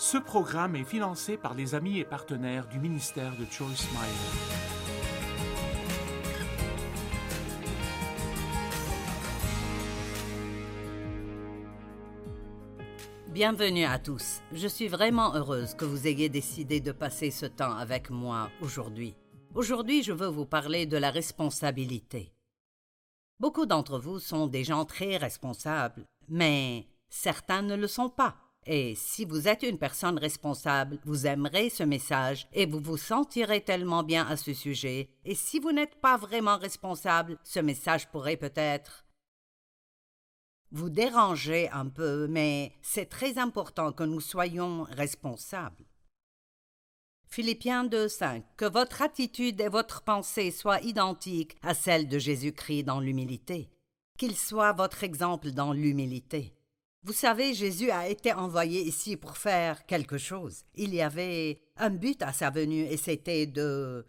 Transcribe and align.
Ce 0.00 0.16
programme 0.16 0.76
est 0.76 0.84
financé 0.84 1.36
par 1.36 1.54
les 1.54 1.74
amis 1.74 1.98
et 1.98 2.04
partenaires 2.04 2.68
du 2.68 2.78
ministère 2.78 3.32
de 3.32 3.38
Meyer. 3.38 3.74
Bienvenue 13.26 13.86
à 13.86 13.98
tous. 13.98 14.40
Je 14.52 14.68
suis 14.68 14.86
vraiment 14.86 15.34
heureuse 15.34 15.74
que 15.74 15.84
vous 15.84 16.06
ayez 16.06 16.28
décidé 16.28 16.78
de 16.78 16.92
passer 16.92 17.32
ce 17.32 17.46
temps 17.46 17.76
avec 17.76 18.08
moi 18.10 18.50
aujourd'hui. 18.60 19.16
Aujourd'hui, 19.56 20.04
je 20.04 20.12
veux 20.12 20.28
vous 20.28 20.46
parler 20.46 20.86
de 20.86 20.96
la 20.96 21.10
responsabilité. 21.10 22.32
Beaucoup 23.40 23.66
d'entre 23.66 23.98
vous 23.98 24.20
sont 24.20 24.46
des 24.46 24.62
gens 24.62 24.84
très 24.84 25.16
responsables, 25.16 26.06
mais 26.28 26.86
certains 27.08 27.62
ne 27.62 27.74
le 27.74 27.88
sont 27.88 28.10
pas. 28.10 28.36
Et 28.66 28.94
si 28.94 29.24
vous 29.24 29.48
êtes 29.48 29.62
une 29.62 29.78
personne 29.78 30.18
responsable, 30.18 30.98
vous 31.04 31.26
aimerez 31.26 31.70
ce 31.70 31.82
message 31.82 32.48
et 32.52 32.66
vous 32.66 32.80
vous 32.80 32.98
sentirez 32.98 33.62
tellement 33.62 34.02
bien 34.02 34.26
à 34.26 34.36
ce 34.36 34.52
sujet. 34.52 35.08
Et 35.24 35.34
si 35.34 35.58
vous 35.58 35.72
n'êtes 35.72 36.00
pas 36.00 36.16
vraiment 36.16 36.58
responsable, 36.58 37.38
ce 37.44 37.60
message 37.60 38.08
pourrait 38.10 38.36
peut-être 38.36 39.04
vous 40.70 40.90
dérangez 40.90 41.70
un 41.70 41.88
peu, 41.88 42.26
mais 42.28 42.72
c'est 42.82 43.08
très 43.08 43.38
important 43.38 43.92
que 43.92 44.04
nous 44.04 44.20
soyons 44.20 44.82
responsables. 44.82 45.86
Philippiens 47.26 47.86
2.5 47.86 48.42
Que 48.56 48.66
votre 48.66 49.00
attitude 49.00 49.60
et 49.60 49.68
votre 49.68 50.02
pensée 50.02 50.50
soient 50.50 50.80
identiques 50.80 51.56
à 51.62 51.72
celles 51.72 52.08
de 52.08 52.18
Jésus-Christ 52.18 52.84
dans 52.84 53.00
l'humilité. 53.00 53.70
Qu'il 54.18 54.36
soit 54.36 54.72
votre 54.72 55.04
exemple 55.04 55.52
dans 55.52 55.72
l'humilité. 55.72 56.57
Vous 57.04 57.12
savez, 57.12 57.54
Jésus 57.54 57.90
a 57.90 58.08
été 58.08 58.32
envoyé 58.32 58.80
ici 58.82 59.16
pour 59.16 59.36
faire 59.36 59.86
quelque 59.86 60.18
chose. 60.18 60.64
Il 60.74 60.94
y 60.94 61.00
avait 61.00 61.60
un 61.76 61.90
but 61.90 62.22
à 62.22 62.32
sa 62.32 62.50
venue 62.50 62.82
et 62.82 62.96
c'était 62.96 63.46
de 63.46 64.06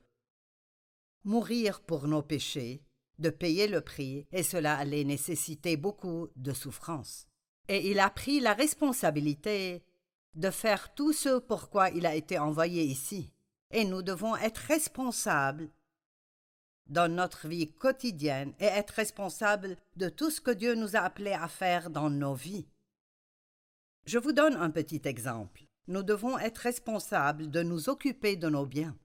mourir 1.23 1.81
pour 1.81 2.07
nos 2.07 2.23
péchés, 2.23 2.83
de 3.19 3.29
payer 3.29 3.67
le 3.67 3.81
prix, 3.81 4.25
et 4.31 4.43
cela 4.43 4.75
allait 4.75 5.03
nécessiter 5.03 5.77
beaucoup 5.77 6.29
de 6.35 6.53
souffrance. 6.53 7.27
Et 7.67 7.91
il 7.91 7.99
a 7.99 8.09
pris 8.09 8.39
la 8.39 8.53
responsabilité 8.53 9.83
de 10.33 10.49
faire 10.49 10.93
tout 10.93 11.13
ce 11.13 11.39
pourquoi 11.39 11.89
il 11.89 12.05
a 12.05 12.15
été 12.15 12.39
envoyé 12.39 12.83
ici. 12.83 13.31
Et 13.71 13.85
nous 13.85 14.01
devons 14.01 14.35
être 14.35 14.57
responsables 14.57 15.69
dans 16.87 17.11
notre 17.11 17.47
vie 17.47 17.71
quotidienne 17.71 18.53
et 18.59 18.65
être 18.65 18.91
responsables 18.91 19.77
de 19.95 20.09
tout 20.09 20.31
ce 20.31 20.41
que 20.41 20.51
Dieu 20.51 20.73
nous 20.73 20.95
a 20.95 21.01
appelés 21.01 21.33
à 21.33 21.47
faire 21.47 21.91
dans 21.91 22.09
nos 22.09 22.33
vies. 22.33 22.67
Je 24.09 24.17
vous 24.17 24.31
donne 24.31 24.55
un 24.55 24.71
petit 24.71 25.01
exemple. 25.05 25.67
Nous 25.87 26.01
devons 26.01 26.39
être 26.39 26.57
responsables 26.57 27.51
de 27.51 27.61
nous 27.61 27.89
occuper 27.89 28.37
de 28.37 28.49
nos 28.49 28.65
biens. 28.65 28.97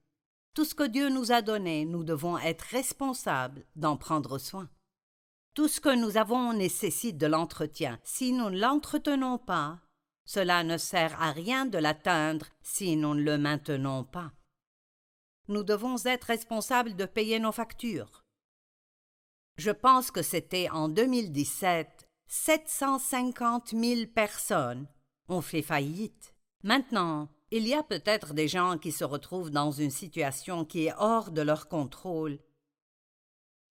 Tout 0.54 0.64
ce 0.64 0.74
que 0.74 0.86
Dieu 0.86 1.10
nous 1.10 1.30
a 1.30 1.42
donné, 1.42 1.84
nous 1.84 2.04
devons 2.04 2.38
être 2.38 2.62
responsables 2.62 3.66
d'en 3.76 3.98
prendre 3.98 4.38
soin. 4.38 4.70
Tout 5.52 5.68
ce 5.68 5.78
que 5.78 5.94
nous 5.94 6.16
avons 6.16 6.54
nécessite 6.54 7.18
de 7.18 7.26
l'entretien. 7.26 8.00
Si 8.02 8.32
nous 8.32 8.48
ne 8.48 8.58
l'entretenons 8.58 9.36
pas, 9.36 9.78
cela 10.24 10.64
ne 10.64 10.78
sert 10.78 11.20
à 11.20 11.32
rien 11.32 11.66
de 11.66 11.76
l'atteindre 11.76 12.46
si 12.62 12.96
nous 12.96 13.14
ne 13.14 13.22
le 13.22 13.36
maintenons 13.36 14.04
pas. 14.04 14.32
Nous 15.48 15.64
devons 15.64 16.02
être 16.06 16.24
responsables 16.24 16.96
de 16.96 17.04
payer 17.04 17.38
nos 17.40 17.52
factures. 17.52 18.24
Je 19.58 19.70
pense 19.70 20.10
que 20.10 20.22
c'était 20.22 20.70
en 20.70 20.88
2017, 20.88 22.03
750 22.26 23.70
000 23.70 24.06
personnes 24.14 24.86
ont 25.28 25.40
fait 25.40 25.62
faillite. 25.62 26.34
Maintenant, 26.62 27.28
il 27.50 27.66
y 27.66 27.74
a 27.74 27.82
peut-être 27.82 28.34
des 28.34 28.48
gens 28.48 28.78
qui 28.78 28.92
se 28.92 29.04
retrouvent 29.04 29.50
dans 29.50 29.70
une 29.70 29.90
situation 29.90 30.64
qui 30.64 30.86
est 30.86 30.94
hors 30.98 31.30
de 31.30 31.42
leur 31.42 31.68
contrôle 31.68 32.38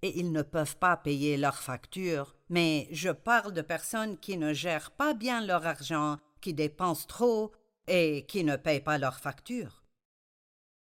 et 0.04 0.20
ils 0.20 0.34
ne 0.34 0.42
peuvent 0.42 0.76
pas 0.78 0.98
payer 0.98 1.38
leurs 1.38 1.62
factures, 1.62 2.36
mais 2.50 2.90
je 2.92 3.10
parle 3.10 3.54
de 3.54 3.62
personnes 3.62 4.18
qui 4.18 4.38
ne 4.38 4.54
gèrent 4.54 4.92
pas 4.92 5.14
bien 5.14 5.46
leur 5.46 5.66
argent, 5.66 6.18
qui 6.42 6.54
dépensent 6.54 7.08
trop 7.08 7.54
et 7.88 8.26
qui 8.28 8.44
ne 8.44 8.58
payent 8.58 8.82
pas 8.82 8.98
leurs 8.98 9.20
factures. 9.20 9.84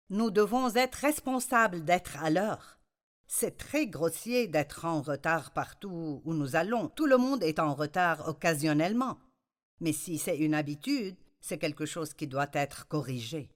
Nous 0.09 0.31
devons 0.31 0.75
être 0.75 0.95
responsables 0.95 1.85
d'être 1.85 2.23
à 2.23 2.31
l'heure. 2.31 2.74
C'est 3.27 3.57
très 3.57 3.87
grossier 3.87 4.47
d'être 4.49 4.85
en 4.85 5.03
retard 5.03 5.53
partout 5.53 6.23
où 6.25 6.35
nous 6.35 6.57
allons. 6.57 6.89
Tout 6.89 7.07
le 7.07 7.17
monde 7.17 7.43
est 7.43 7.59
en 7.59 7.75
retard 7.75 8.29
occasionnellement. 8.29 9.19
Mais 9.81 9.93
si 9.93 10.19
c'est 10.19 10.39
une 10.39 10.55
habitude, 10.55 11.17
c'est 11.41 11.59
quelque 11.59 11.87
chose 11.87 12.15
qui 12.15 12.27
doit 12.27 12.51
être 12.53 12.87
corrigé. 12.89 13.51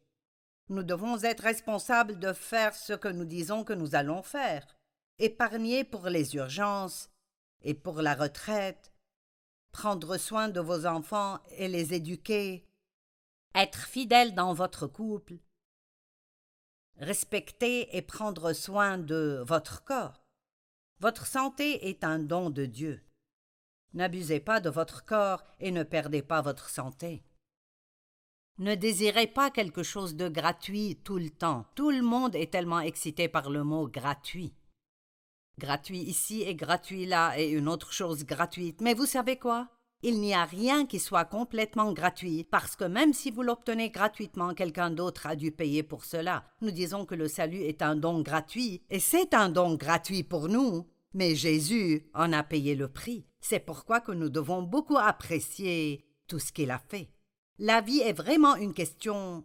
Nous 0.68 0.82
devons 0.82 1.22
être 1.22 1.44
responsables 1.44 2.18
de 2.18 2.32
faire 2.32 2.74
ce 2.74 2.92
que 2.92 3.08
nous 3.08 3.24
disons 3.24 3.64
que 3.64 3.72
nous 3.72 3.94
allons 3.94 4.22
faire, 4.22 4.66
épargner 5.18 5.84
pour 5.84 6.08
les 6.08 6.34
urgences 6.34 7.08
et 7.62 7.74
pour 7.74 8.02
la 8.02 8.14
retraite, 8.14 8.92
prendre 9.72 10.18
soin 10.18 10.48
de 10.48 10.60
vos 10.60 10.86
enfants 10.86 11.38
et 11.56 11.68
les 11.68 11.94
éduquer, 11.94 12.66
être 13.54 13.86
fidèle 13.86 14.34
dans 14.34 14.52
votre 14.52 14.86
couple, 14.86 15.38
respecter 16.98 17.96
et 17.96 18.02
prendre 18.02 18.52
soin 18.52 18.98
de 18.98 19.42
votre 19.46 19.84
corps. 19.84 20.24
Votre 21.00 21.26
santé 21.26 21.88
est 21.88 22.04
un 22.04 22.18
don 22.18 22.50
de 22.50 22.66
Dieu. 22.66 23.00
N'abusez 23.94 24.40
pas 24.40 24.60
de 24.60 24.68
votre 24.68 25.04
corps 25.04 25.44
et 25.60 25.70
ne 25.70 25.82
perdez 25.82 26.22
pas 26.22 26.42
votre 26.42 26.68
santé. 26.68 27.24
Ne 28.58 28.74
désirez 28.74 29.28
pas 29.28 29.50
quelque 29.50 29.84
chose 29.84 30.16
de 30.16 30.28
gratuit 30.28 31.00
tout 31.04 31.18
le 31.18 31.30
temps. 31.30 31.66
Tout 31.76 31.90
le 31.90 32.02
monde 32.02 32.34
est 32.34 32.52
tellement 32.52 32.80
excité 32.80 33.28
par 33.28 33.50
le 33.50 33.62
mot 33.62 33.86
gratuit. 33.86 34.52
Gratuit 35.58 36.00
ici 36.00 36.42
et 36.42 36.56
gratuit 36.56 37.06
là 37.06 37.38
et 37.38 37.48
une 37.48 37.68
autre 37.68 37.92
chose 37.92 38.24
gratuite. 38.24 38.80
Mais 38.80 38.94
vous 38.94 39.06
savez 39.06 39.38
quoi? 39.38 39.68
Il 40.02 40.20
n'y 40.20 40.32
a 40.32 40.44
rien 40.44 40.86
qui 40.86 41.00
soit 41.00 41.24
complètement 41.24 41.92
gratuit, 41.92 42.44
parce 42.44 42.76
que 42.76 42.84
même 42.84 43.12
si 43.12 43.32
vous 43.32 43.42
l'obtenez 43.42 43.90
gratuitement, 43.90 44.54
quelqu'un 44.54 44.90
d'autre 44.90 45.26
a 45.26 45.34
dû 45.34 45.50
payer 45.50 45.82
pour 45.82 46.04
cela. 46.04 46.44
Nous 46.60 46.70
disons 46.70 47.04
que 47.04 47.16
le 47.16 47.26
salut 47.26 47.62
est 47.62 47.82
un 47.82 47.96
don 47.96 48.22
gratuit, 48.22 48.80
et 48.90 49.00
c'est 49.00 49.34
un 49.34 49.48
don 49.48 49.74
gratuit 49.74 50.22
pour 50.22 50.48
nous. 50.48 50.86
Mais 51.14 51.34
Jésus 51.34 52.08
en 52.14 52.32
a 52.32 52.44
payé 52.44 52.76
le 52.76 52.86
prix. 52.86 53.26
C'est 53.40 53.58
pourquoi 53.58 54.00
que 54.00 54.12
nous 54.12 54.28
devons 54.28 54.62
beaucoup 54.62 54.98
apprécier 54.98 56.04
tout 56.28 56.38
ce 56.38 56.52
qu'il 56.52 56.70
a 56.70 56.78
fait. 56.78 57.10
La 57.58 57.80
vie 57.80 58.00
est 58.00 58.12
vraiment 58.12 58.54
une 58.54 58.74
question 58.74 59.44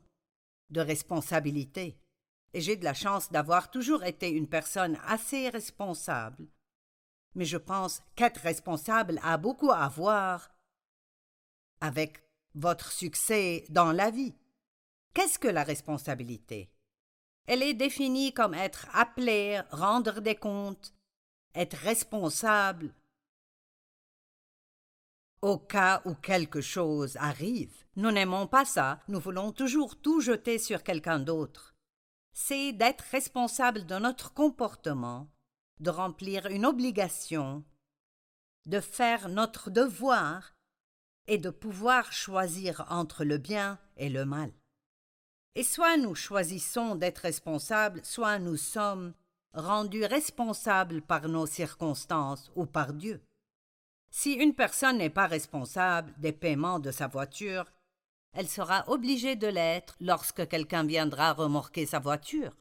de 0.70 0.82
responsabilité. 0.82 1.98
Et 2.54 2.62
j'ai 2.62 2.76
de 2.76 2.84
la 2.84 2.94
chance 2.94 3.32
d'avoir 3.32 3.72
toujours 3.72 4.04
été 4.04 4.30
une 4.30 4.48
personne 4.48 5.00
assez 5.08 5.50
responsable. 5.50 6.48
Mais 7.36 7.46
je 7.46 7.58
pense 7.58 8.02
qu'être 8.16 8.42
responsable 8.42 9.20
a 9.24 9.38
beaucoup 9.38 9.72
à 9.72 9.88
voir 9.88 10.52
avec 11.82 12.24
votre 12.56 12.92
succès 12.92 13.66
dans 13.70 13.92
la 13.92 14.12
vie. 14.12 14.36
Qu'est-ce 15.14 15.40
que 15.40 15.48
la 15.48 15.64
responsabilité? 15.64 16.70
Elle 17.46 17.62
est 17.62 17.74
définie 17.74 18.34
comme 18.34 18.54
être 18.54 18.88
appelé, 18.94 19.62
rendre 19.72 20.22
des 20.22 20.36
comptes, 20.36 20.94
être 21.56 21.78
responsable 21.78 22.94
au 25.42 25.58
cas 25.58 26.02
où 26.06 26.16
quelque 26.16 26.62
chose 26.62 27.18
arrive. 27.18 27.76
Nous 27.98 28.12
n'aimons 28.12 28.48
pas 28.48 28.64
ça, 28.64 29.02
nous 29.10 29.20
voulons 29.20 29.52
toujours 29.52 30.00
tout 30.00 30.22
jeter 30.22 30.58
sur 30.58 30.84
quelqu'un 30.84 31.20
d'autre. 31.20 31.76
C'est 32.32 32.72
d'être 32.72 33.04
responsable 33.12 33.86
de 33.86 33.96
notre 33.96 34.34
comportement, 34.34 35.28
de 35.80 35.90
remplir 35.90 36.48
une 36.48 36.66
obligation, 36.66 37.64
de 38.66 38.80
faire 38.80 39.30
notre 39.30 39.70
devoir 39.70 40.56
et 41.28 41.38
de 41.38 41.50
pouvoir 41.50 42.12
choisir 42.12 42.86
entre 42.90 43.24
le 43.24 43.38
bien 43.38 43.80
et 43.98 44.10
le 44.10 44.26
mal. 44.26 44.52
Et 45.56 45.64
soit 45.64 45.98
nous 45.98 46.16
choisissons 46.16 46.96
d'être 46.96 47.20
responsables, 47.20 48.02
soit 48.04 48.40
nous 48.40 48.58
sommes 48.58 49.14
rendus 49.54 50.06
responsables 50.06 51.02
par 51.02 51.28
nos 51.30 51.46
circonstances 51.46 52.52
ou 52.56 52.66
par 52.66 52.94
Dieu. 52.94 53.22
Si 54.10 54.34
une 54.34 54.54
personne 54.54 54.98
n'est 54.98 55.10
pas 55.10 55.28
responsable 55.28 56.14
des 56.18 56.34
paiements 56.34 56.80
de 56.80 56.92
sa 56.92 57.08
voiture, 57.08 57.66
elle 58.34 58.48
sera 58.48 58.84
obligée 58.90 59.36
de 59.36 59.48
l'être 59.48 59.96
lorsque 60.00 60.48
quelqu'un 60.48 60.84
viendra 60.84 61.34
remorquer 61.34 61.86
sa 61.86 62.00
voiture. 62.00 62.56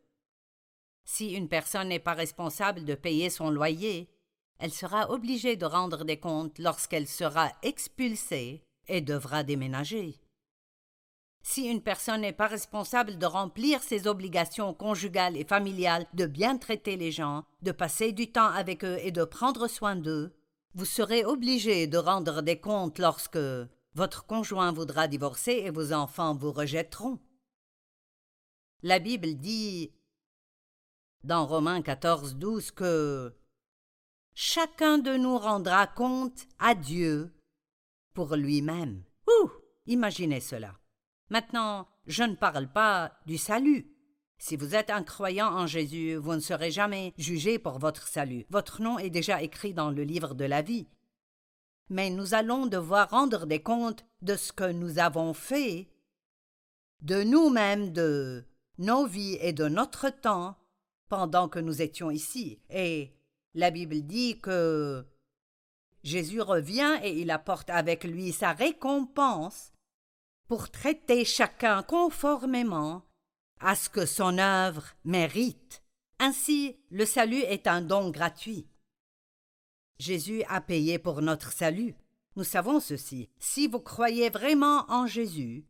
Si 1.05 1.33
une 1.33 1.49
personne 1.49 1.89
n'est 1.89 1.99
pas 1.99 2.15
responsable 2.15 2.85
de 2.85 2.95
payer 2.95 3.31
son 3.31 3.51
loyer, 3.51 4.09
elle 4.59 4.73
sera 4.73 5.11
obligée 5.11 5.57
de 5.57 5.67
rendre 5.67 6.05
des 6.05 6.21
comptes 6.21 6.59
lorsqu'elle 6.59 7.09
sera 7.09 7.51
expulsée 7.63 8.65
et 8.87 9.01
devra 9.01 9.43
déménager. 9.43 10.21
Si 11.43 11.67
une 11.67 11.83
personne 11.83 12.21
n'est 12.21 12.33
pas 12.33 12.47
responsable 12.47 13.19
de 13.19 13.27
remplir 13.27 13.83
ses 13.83 14.07
obligations 14.07 14.73
conjugales 14.75 15.37
et 15.37 15.45
familiales, 15.45 16.07
de 16.15 16.27
bien 16.27 16.57
traiter 16.57 16.97
les 16.97 17.11
gens, 17.11 17.45
de 17.63 17.73
passer 17.73 18.13
du 18.13 18.31
temps 18.31 18.51
avec 18.51 18.85
eux 18.85 18.99
et 19.03 19.11
de 19.11 19.25
prendre 19.25 19.67
soin 19.67 19.97
d'eux, 19.97 20.33
vous 20.75 20.85
serez 20.85 21.25
obligé 21.25 21.89
de 21.89 21.99
rendre 21.99 22.43
des 22.43 22.61
comptes 22.61 22.99
lorsque 22.99 23.39
votre 23.95 24.25
conjoint 24.25 24.73
voudra 24.73 25.09
divorcer 25.09 25.63
et 25.65 25.71
vos 25.71 25.93
enfants 25.93 26.35
vous 26.35 26.53
rejetteront. 26.53 27.19
La 28.83 29.01
Bible 29.01 29.35
dit 29.35 29.93
dans 31.25 31.47
Romains 31.47 31.83
14, 31.83 32.37
12 32.37 32.71
que 32.73 33.35
chacun 34.35 34.99
de 34.99 35.17
nous 35.17 35.39
rendra 35.39 35.87
compte 35.87 36.47
à 36.59 36.75
Dieu 36.75 37.33
pour 38.15 38.35
lui-même. 38.37 39.05
Ouh! 39.29 39.51
Imaginez 39.87 40.41
cela. 40.41 40.75
Maintenant, 41.31 41.89
je 42.07 42.23
ne 42.25 42.35
parle 42.35 42.69
pas 42.69 43.13
du 43.27 43.39
salut. 43.39 43.89
Si 44.39 44.57
vous 44.57 44.75
êtes 44.75 44.91
un 44.91 45.03
croyant 45.05 45.49
en 45.49 45.67
Jésus, 45.67 46.17
vous 46.17 46.35
ne 46.35 46.41
serez 46.41 46.71
jamais 46.71 47.15
jugé 47.17 47.59
pour 47.59 47.79
votre 47.79 48.09
salut. 48.09 48.45
Votre 48.51 48.83
nom 48.83 48.99
est 48.99 49.11
déjà 49.11 49.41
écrit 49.43 49.73
dans 49.73 49.91
le 49.91 50.03
livre 50.03 50.35
de 50.35 50.45
la 50.45 50.63
vie. 50.63 50.89
Mais 51.89 52.11
nous 52.11 52.35
allons 52.35 52.67
devoir 52.67 53.11
rendre 53.11 53.47
des 53.47 53.63
comptes 53.63 54.05
de 54.21 54.35
ce 54.35 54.53
que 54.53 54.71
nous 54.71 54.99
avons 54.99 55.35
fait, 55.35 55.89
de 57.03 57.23
nous-mêmes, 57.23 57.93
de 57.93 58.45
nos 58.79 59.07
vies 59.07 59.39
et 59.41 59.53
de 59.53 59.69
notre 59.69 60.11
temps 60.11 60.57
pendant 61.13 61.47
que 61.47 61.59
nous 61.59 61.83
étions 61.83 62.11
ici. 62.11 62.59
Et 62.71 63.13
la 63.53 63.71
Bible 63.71 64.01
dit 64.01 64.41
que 64.41 65.05
Jésus 66.03 66.41
revient 66.41 66.99
et 67.03 67.21
il 67.21 67.31
apporte 67.31 67.69
avec 67.69 68.05
lui 68.05 68.33
sa 68.33 68.53
récompense 68.53 69.73
pour 70.49 70.71
traiter 70.71 71.27
chacun 71.27 71.83
conformément 71.83 73.05
à 73.61 73.77
ce 73.77 73.91
que 73.91 74.07
son 74.07 74.39
œuvre 74.39 74.87
mérite. 75.05 75.83
Ainsi, 76.19 76.79
le 76.89 77.05
salut 77.05 77.43
est 77.43 77.67
un 77.67 77.83
don 77.83 78.09
gratuit. 78.09 78.67
Jésus 79.99 80.43
a 80.49 80.63
payé 80.63 80.99
pour 80.99 81.21
notre 81.21 81.53
salut. 81.53 81.95
Nous 82.37 82.45
savons 82.45 82.81
ceci. 82.81 83.29
Si 83.39 83.67
vous 83.67 83.81
croyez 83.81 84.31
vraiment 84.31 84.91
en 84.91 85.07
Jésus, 85.07 85.67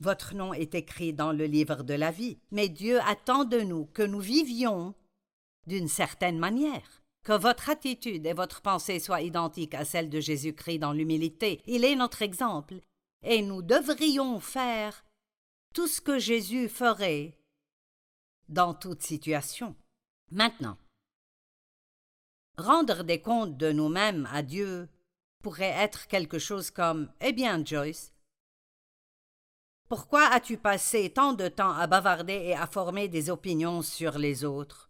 votre 0.00 0.34
nom 0.34 0.54
est 0.54 0.74
écrit 0.74 1.12
dans 1.12 1.32
le 1.32 1.44
livre 1.44 1.82
de 1.82 1.94
la 1.94 2.10
vie, 2.10 2.38
mais 2.50 2.68
Dieu 2.68 3.00
attend 3.02 3.44
de 3.44 3.60
nous 3.60 3.84
que 3.86 4.02
nous 4.02 4.20
vivions 4.20 4.94
d'une 5.66 5.88
certaine 5.88 6.38
manière, 6.38 7.02
que 7.22 7.38
votre 7.38 7.68
attitude 7.68 8.26
et 8.26 8.32
votre 8.32 8.62
pensée 8.62 8.98
soient 8.98 9.20
identiques 9.20 9.74
à 9.74 9.84
celles 9.84 10.08
de 10.08 10.18
Jésus-Christ 10.18 10.78
dans 10.78 10.94
l'humilité. 10.94 11.60
Il 11.66 11.84
est 11.84 11.96
notre 11.96 12.22
exemple, 12.22 12.80
et 13.22 13.42
nous 13.42 13.60
devrions 13.60 14.40
faire 14.40 15.04
tout 15.74 15.86
ce 15.86 16.00
que 16.00 16.18
Jésus 16.18 16.68
ferait 16.70 17.36
dans 18.48 18.72
toute 18.72 19.02
situation. 19.02 19.76
Maintenant, 20.30 20.78
rendre 22.56 23.04
des 23.04 23.20
comptes 23.20 23.58
de 23.58 23.70
nous-mêmes 23.70 24.26
à 24.32 24.42
Dieu 24.42 24.88
pourrait 25.42 25.76
être 25.76 26.06
quelque 26.06 26.38
chose 26.38 26.70
comme 26.70 27.10
Eh 27.20 27.32
bien, 27.32 27.62
Joyce, 27.64 28.12
pourquoi 29.90 30.26
as-tu 30.26 30.56
passé 30.56 31.10
tant 31.10 31.32
de 31.32 31.48
temps 31.48 31.72
à 31.72 31.88
bavarder 31.88 32.40
et 32.44 32.54
à 32.54 32.68
former 32.68 33.08
des 33.08 33.28
opinions 33.28 33.82
sur 33.82 34.18
les 34.18 34.44
autres? 34.44 34.88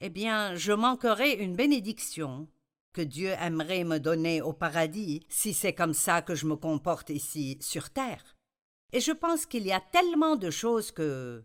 Eh 0.00 0.08
bien, 0.08 0.54
je 0.54 0.72
manquerai 0.72 1.32
une 1.32 1.56
bénédiction 1.56 2.46
que 2.92 3.02
Dieu 3.02 3.30
aimerait 3.40 3.82
me 3.82 3.98
donner 3.98 4.40
au 4.40 4.52
paradis 4.52 5.26
si 5.28 5.52
c'est 5.52 5.74
comme 5.74 5.94
ça 5.94 6.22
que 6.22 6.36
je 6.36 6.46
me 6.46 6.54
comporte 6.54 7.10
ici 7.10 7.58
sur 7.60 7.90
terre. 7.90 8.36
Et 8.92 9.00
je 9.00 9.10
pense 9.10 9.46
qu'il 9.46 9.66
y 9.66 9.72
a 9.72 9.80
tellement 9.80 10.36
de 10.36 10.50
choses 10.50 10.92
que 10.92 11.44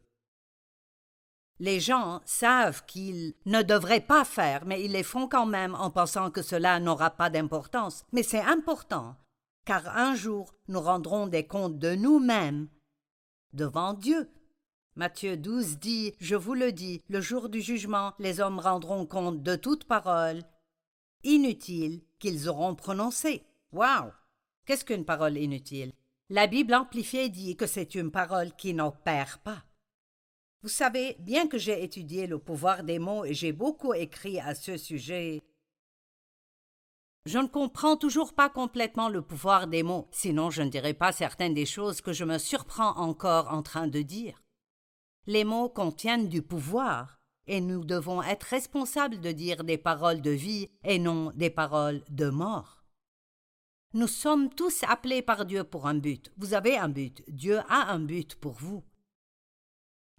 les 1.57 1.79
gens 1.79 2.21
savent 2.23 2.85
qu'ils 2.85 3.33
ne 3.47 3.63
devraient 3.63 3.99
pas 3.99 4.25
faire, 4.25 4.63
mais 4.67 4.83
ils 4.83 4.91
les 4.91 5.01
font 5.01 5.27
quand 5.27 5.47
même 5.47 5.73
en 5.73 5.89
pensant 5.89 6.29
que 6.29 6.43
cela 6.43 6.79
n'aura 6.79 7.09
pas 7.09 7.31
d'importance. 7.31 8.05
Mais 8.11 8.21
c'est 8.21 8.41
important 8.41 9.15
car 9.69 9.95
un 9.95 10.15
jour 10.15 10.55
nous 10.67 10.81
rendrons 10.81 11.27
des 11.27 11.45
comptes 11.45 11.77
de 11.77 11.93
nous-mêmes 11.93 12.69
devant 13.53 13.93
Dieu. 13.93 14.27
Matthieu 14.95 15.37
12 15.37 15.77
dit 15.77 16.15
Je 16.19 16.35
vous 16.35 16.55
le 16.55 16.71
dis, 16.71 17.03
le 17.07 17.21
jour 17.21 17.49
du 17.49 17.61
jugement, 17.61 18.13
les 18.17 18.39
hommes 18.39 18.57
rendront 18.57 19.05
compte 19.05 19.43
de 19.43 19.55
toute 19.55 19.83
parole 19.83 20.41
inutile 21.23 22.01
qu'ils 22.17 22.49
auront 22.49 22.73
prononcée. 22.73 23.43
Waouh 23.71 24.11
Qu'est-ce 24.65 24.85
qu'une 24.85 25.05
parole 25.05 25.37
inutile? 25.37 25.93
La 26.31 26.47
Bible 26.47 26.73
amplifiée 26.73 27.29
dit 27.29 27.55
que 27.55 27.67
c'est 27.67 27.93
une 27.93 28.09
parole 28.09 28.51
qui 28.55 28.73
n'opère 28.73 29.37
pas. 29.37 29.63
Vous 30.63 30.69
savez, 30.69 31.15
bien 31.19 31.47
que 31.47 31.59
j'ai 31.59 31.83
étudié 31.83 32.25
le 32.25 32.39
pouvoir 32.39 32.83
des 32.83 32.97
mots 32.97 33.23
et 33.23 33.35
j'ai 33.35 33.51
beaucoup 33.51 33.93
écrit 33.93 34.39
à 34.39 34.55
ce 34.55 34.77
sujet, 34.77 35.43
je 37.25 37.37
ne 37.37 37.47
comprends 37.47 37.97
toujours 37.97 38.33
pas 38.33 38.49
complètement 38.49 39.09
le 39.09 39.21
pouvoir 39.21 39.67
des 39.67 39.83
mots, 39.83 40.07
sinon 40.11 40.49
je 40.49 40.61
ne 40.61 40.69
dirais 40.69 40.93
pas 40.93 41.11
certaines 41.11 41.53
des 41.53 41.65
choses 41.65 42.01
que 42.01 42.13
je 42.13 42.23
me 42.23 42.37
surprends 42.37 42.97
encore 42.97 43.53
en 43.53 43.61
train 43.61 43.87
de 43.87 44.01
dire. 44.01 44.41
Les 45.27 45.43
mots 45.43 45.69
contiennent 45.69 46.29
du 46.29 46.41
pouvoir, 46.41 47.19
et 47.45 47.61
nous 47.61 47.83
devons 47.83 48.23
être 48.23 48.43
responsables 48.43 49.19
de 49.19 49.31
dire 49.31 49.63
des 49.63 49.77
paroles 49.77 50.21
de 50.21 50.31
vie 50.31 50.69
et 50.83 50.99
non 50.99 51.31
des 51.35 51.49
paroles 51.49 52.03
de 52.09 52.29
mort. 52.29 52.83
Nous 53.93 54.07
sommes 54.07 54.49
tous 54.53 54.83
appelés 54.87 55.23
par 55.23 55.45
Dieu 55.45 55.63
pour 55.63 55.87
un 55.87 55.95
but. 55.95 56.31
Vous 56.37 56.53
avez 56.53 56.77
un 56.77 56.89
but. 56.89 57.23
Dieu 57.27 57.57
a 57.69 57.91
un 57.91 57.99
but 57.99 58.35
pour 58.35 58.53
vous. 58.53 58.83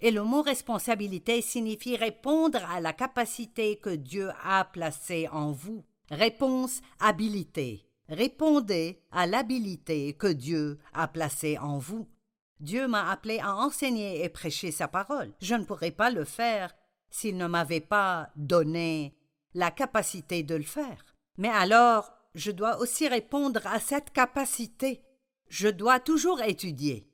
Et 0.00 0.10
le 0.10 0.24
mot 0.24 0.42
responsabilité 0.42 1.40
signifie 1.40 1.96
répondre 1.96 2.58
à 2.68 2.80
la 2.80 2.92
capacité 2.92 3.76
que 3.76 3.90
Dieu 3.90 4.30
a 4.42 4.64
placée 4.64 5.28
en 5.28 5.52
vous. 5.52 5.84
Réponse 6.10 6.80
habilité. 6.98 7.86
Répondez 8.08 9.00
à 9.12 9.28
l'habilité 9.28 10.14
que 10.14 10.26
Dieu 10.26 10.78
a 10.92 11.06
placée 11.06 11.56
en 11.58 11.78
vous. 11.78 12.08
Dieu 12.58 12.88
m'a 12.88 13.10
appelé 13.10 13.38
à 13.38 13.54
enseigner 13.54 14.24
et 14.24 14.28
prêcher 14.28 14.72
sa 14.72 14.88
parole. 14.88 15.32
Je 15.40 15.54
ne 15.54 15.64
pourrais 15.64 15.92
pas 15.92 16.10
le 16.10 16.24
faire 16.24 16.74
s'il 17.10 17.36
ne 17.36 17.46
m'avait 17.46 17.80
pas 17.80 18.30
donné 18.34 19.16
la 19.54 19.70
capacité 19.70 20.42
de 20.42 20.56
le 20.56 20.64
faire. 20.64 21.04
Mais 21.38 21.48
alors, 21.48 22.12
je 22.34 22.50
dois 22.50 22.78
aussi 22.78 23.06
répondre 23.06 23.64
à 23.66 23.78
cette 23.78 24.10
capacité. 24.10 25.02
Je 25.48 25.68
dois 25.68 26.00
toujours 26.00 26.42
étudier. 26.42 27.08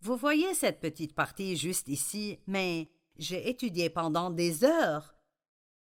Vous 0.00 0.16
voyez 0.16 0.54
cette 0.54 0.80
petite 0.80 1.14
partie 1.14 1.56
juste 1.56 1.88
ici, 1.88 2.40
mais 2.46 2.90
j'ai 3.16 3.48
étudié 3.48 3.90
pendant 3.90 4.30
des 4.30 4.64
heures 4.64 5.14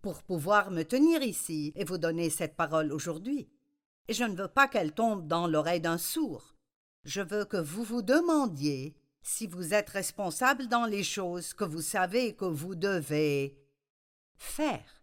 pour 0.04 0.22
pouvoir 0.22 0.70
me 0.70 0.84
tenir 0.84 1.24
ici 1.24 1.72
et 1.76 1.86
vous 1.86 1.98
donner 1.98 2.30
cette 2.30 2.58
parole 2.58 2.92
aujourd'hui. 2.92 3.50
Et 4.10 4.14
je 4.14 4.26
ne 4.26 4.36
veux 4.36 4.50
pas 4.50 4.68
qu'elle 4.68 4.92
tombe 4.92 5.28
dans 5.28 5.48
l'oreille 5.48 5.80
d'un 5.80 5.98
sourd. 5.98 6.56
Je 7.06 7.22
veux 7.22 7.46
que 7.46 7.58
vous 7.58 7.84
vous 7.84 8.02
demandiez 8.02 8.96
si 9.22 9.48
vous 9.48 9.74
êtes 9.74 9.90
responsable 9.90 10.68
dans 10.68 10.86
les 10.86 11.04
choses 11.04 11.54
que 11.54 11.64
vous 11.64 11.82
savez 11.82 12.36
que 12.36 12.44
vous 12.44 12.76
devez 12.76 13.58
faire. 14.36 15.02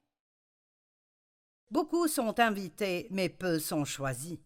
Beaucoup 1.70 2.06
sont 2.06 2.38
invités, 2.38 3.08
mais 3.10 3.30
peu 3.30 3.58
sont 3.58 3.86
choisis. 3.86 4.38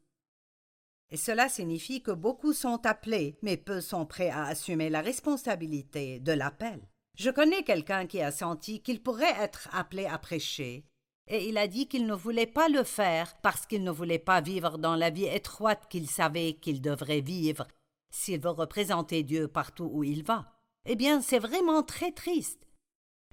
Et 1.11 1.17
cela 1.17 1.49
signifie 1.49 2.01
que 2.01 2.13
beaucoup 2.13 2.53
sont 2.53 2.87
appelés, 2.87 3.39
mais 3.43 3.57
peu 3.57 3.81
sont 3.81 4.07
prêts 4.07 4.31
à 4.31 4.45
assumer 4.45 4.89
la 4.89 5.01
responsabilité 5.01 6.21
de 6.21 6.33
l'appel. 6.33 6.81
Je 7.15 7.31
connais 7.31 7.63
quelqu'un 7.63 8.07
qui 8.07 8.21
a 8.21 8.33
senti 8.33 8.83
qu'il 8.83 9.03
pourrait 9.03 9.37
être 9.41 9.69
appelé 9.73 10.07
à 10.07 10.19
prêcher, 10.19 10.85
et 11.29 11.49
il 11.49 11.57
a 11.59 11.69
dit 11.69 11.87
qu'il 11.87 12.07
ne 12.07 12.15
voulait 12.15 12.47
pas 12.47 12.69
le 12.69 12.83
faire 12.83 13.35
parce 13.41 13.67
qu'il 13.67 13.85
ne 13.85 13.91
voulait 13.91 14.19
pas 14.19 14.41
vivre 14.41 14.79
dans 14.79 14.97
la 14.97 15.11
vie 15.11 15.27
étroite 15.27 15.87
qu'il 15.89 16.09
savait 16.09 16.55
qu'il 16.55 16.83
devrait 16.83 17.21
vivre 17.21 17.67
s'il 18.11 18.41
veut 18.41 18.51
représenter 18.51 19.23
Dieu 19.23 19.49
partout 19.49 19.89
où 19.93 20.05
il 20.05 20.23
va. 20.23 20.53
Eh 20.87 20.97
bien, 20.97 21.21
c'est 21.23 21.39
vraiment 21.39 21.83
très 21.83 22.13
triste. 22.13 22.69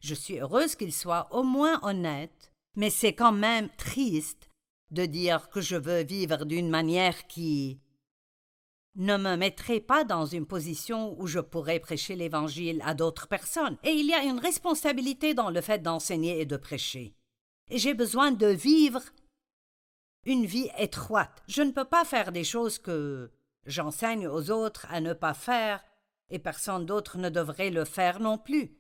Je 0.01 0.15
suis 0.15 0.39
heureuse 0.39 0.75
qu'il 0.75 0.93
soit 0.93 1.27
au 1.31 1.43
moins 1.43 1.79
honnête, 1.83 2.51
mais 2.75 2.89
c'est 2.89 3.13
quand 3.13 3.33
même 3.33 3.69
triste 3.77 4.49
de 4.89 5.05
dire 5.05 5.49
que 5.49 5.61
je 5.61 5.75
veux 5.75 6.03
vivre 6.03 6.45
d'une 6.45 6.69
manière 6.69 7.27
qui 7.27 7.79
ne 8.95 9.17
me 9.17 9.35
mettrai 9.37 9.79
pas 9.79 10.03
dans 10.03 10.25
une 10.25 10.45
position 10.45 11.19
où 11.19 11.27
je 11.27 11.39
pourrais 11.39 11.79
prêcher 11.79 12.15
l'Évangile 12.15 12.81
à 12.85 12.93
d'autres 12.93 13.27
personnes, 13.27 13.77
et 13.83 13.91
il 13.91 14.07
y 14.07 14.13
a 14.13 14.23
une 14.23 14.39
responsabilité 14.39 15.33
dans 15.33 15.49
le 15.49 15.61
fait 15.61 15.81
d'enseigner 15.81 16.41
et 16.41 16.45
de 16.45 16.57
prêcher. 16.57 17.15
J'ai 17.69 17.93
besoin 17.93 18.31
de 18.31 18.47
vivre 18.47 19.01
une 20.25 20.45
vie 20.45 20.69
étroite. 20.77 21.41
Je 21.47 21.61
ne 21.61 21.71
peux 21.71 21.85
pas 21.85 22.03
faire 22.03 22.31
des 22.31 22.43
choses 22.43 22.79
que 22.79 23.31
j'enseigne 23.65 24.27
aux 24.27 24.51
autres 24.51 24.85
à 24.89 24.99
ne 24.99 25.13
pas 25.13 25.33
faire, 25.33 25.83
et 26.29 26.39
personne 26.39 26.85
d'autre 26.85 27.17
ne 27.17 27.29
devrait 27.29 27.71
le 27.71 27.85
faire 27.85 28.19
non 28.19 28.37
plus. 28.37 28.77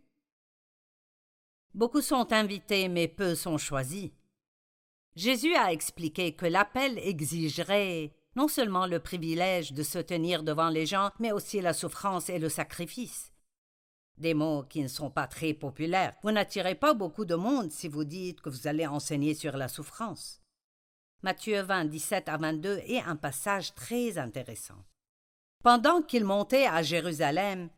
Beaucoup 1.73 2.01
sont 2.01 2.33
invités, 2.33 2.89
mais 2.89 3.07
peu 3.07 3.33
sont 3.33 3.57
choisis. 3.57 4.11
Jésus 5.15 5.55
a 5.55 5.71
expliqué 5.71 6.35
que 6.35 6.45
l'appel 6.45 6.97
exigerait 6.99 8.13
non 8.35 8.47
seulement 8.47 8.85
le 8.85 8.99
privilège 8.99 9.73
de 9.73 9.83
se 9.83 9.99
tenir 9.99 10.43
devant 10.43 10.69
les 10.69 10.85
gens, 10.85 11.11
mais 11.19 11.31
aussi 11.31 11.61
la 11.61 11.73
souffrance 11.73 12.29
et 12.29 12.39
le 12.39 12.49
sacrifice. 12.49 13.31
Des 14.17 14.33
mots 14.33 14.63
qui 14.63 14.81
ne 14.81 14.87
sont 14.87 15.09
pas 15.09 15.27
très 15.27 15.53
populaires. 15.53 16.13
Vous 16.23 16.31
n'attirez 16.31 16.75
pas 16.75 16.93
beaucoup 16.93 17.25
de 17.25 17.35
monde 17.35 17.71
si 17.71 17.87
vous 17.87 18.03
dites 18.03 18.41
que 18.41 18.49
vous 18.49 18.67
allez 18.67 18.87
enseigner 18.87 19.33
sur 19.33 19.57
la 19.57 19.67
souffrance. 19.67 20.41
Matthieu 21.23 21.61
20, 21.61 21.85
17 21.85 22.29
à 22.29 22.37
22 22.37 22.77
est 22.85 23.01
un 23.01 23.15
passage 23.15 23.73
très 23.75 24.17
intéressant. 24.17 24.83
Pendant 25.63 26.01
qu'il 26.01 26.25
montait 26.25 26.65
à 26.65 26.81
Jérusalem, 26.81 27.69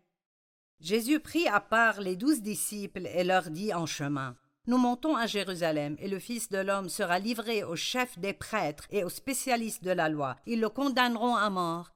Jésus 0.80 1.20
prit 1.20 1.48
à 1.48 1.60
part 1.60 2.02
les 2.02 2.16
douze 2.16 2.42
disciples 2.42 3.08
et 3.08 3.24
leur 3.24 3.50
dit 3.50 3.74
en 3.74 3.86
chemin 3.86 4.38
Nous 4.65 4.77
montons 4.77 5.15
à 5.15 5.27
Jérusalem, 5.27 5.98
et 6.00 6.08
le 6.08 6.20
Fils 6.20 6.50
de 6.50 6.58
l'homme 6.58 6.88
sera 6.88 7.20
livré 7.20 7.63
aux 7.63 7.75
chefs 7.75 8.17
des 8.17 8.34
prêtres 8.34 8.88
et 8.91 9.03
aux 9.03 9.10
spécialistes 9.10 9.84
de 9.84 9.91
la 9.91 10.08
loi. 10.08 10.38
Ils 10.46 10.62
le 10.62 10.70
condamneront 10.70 11.36
à 11.36 11.50
mort 11.50 11.91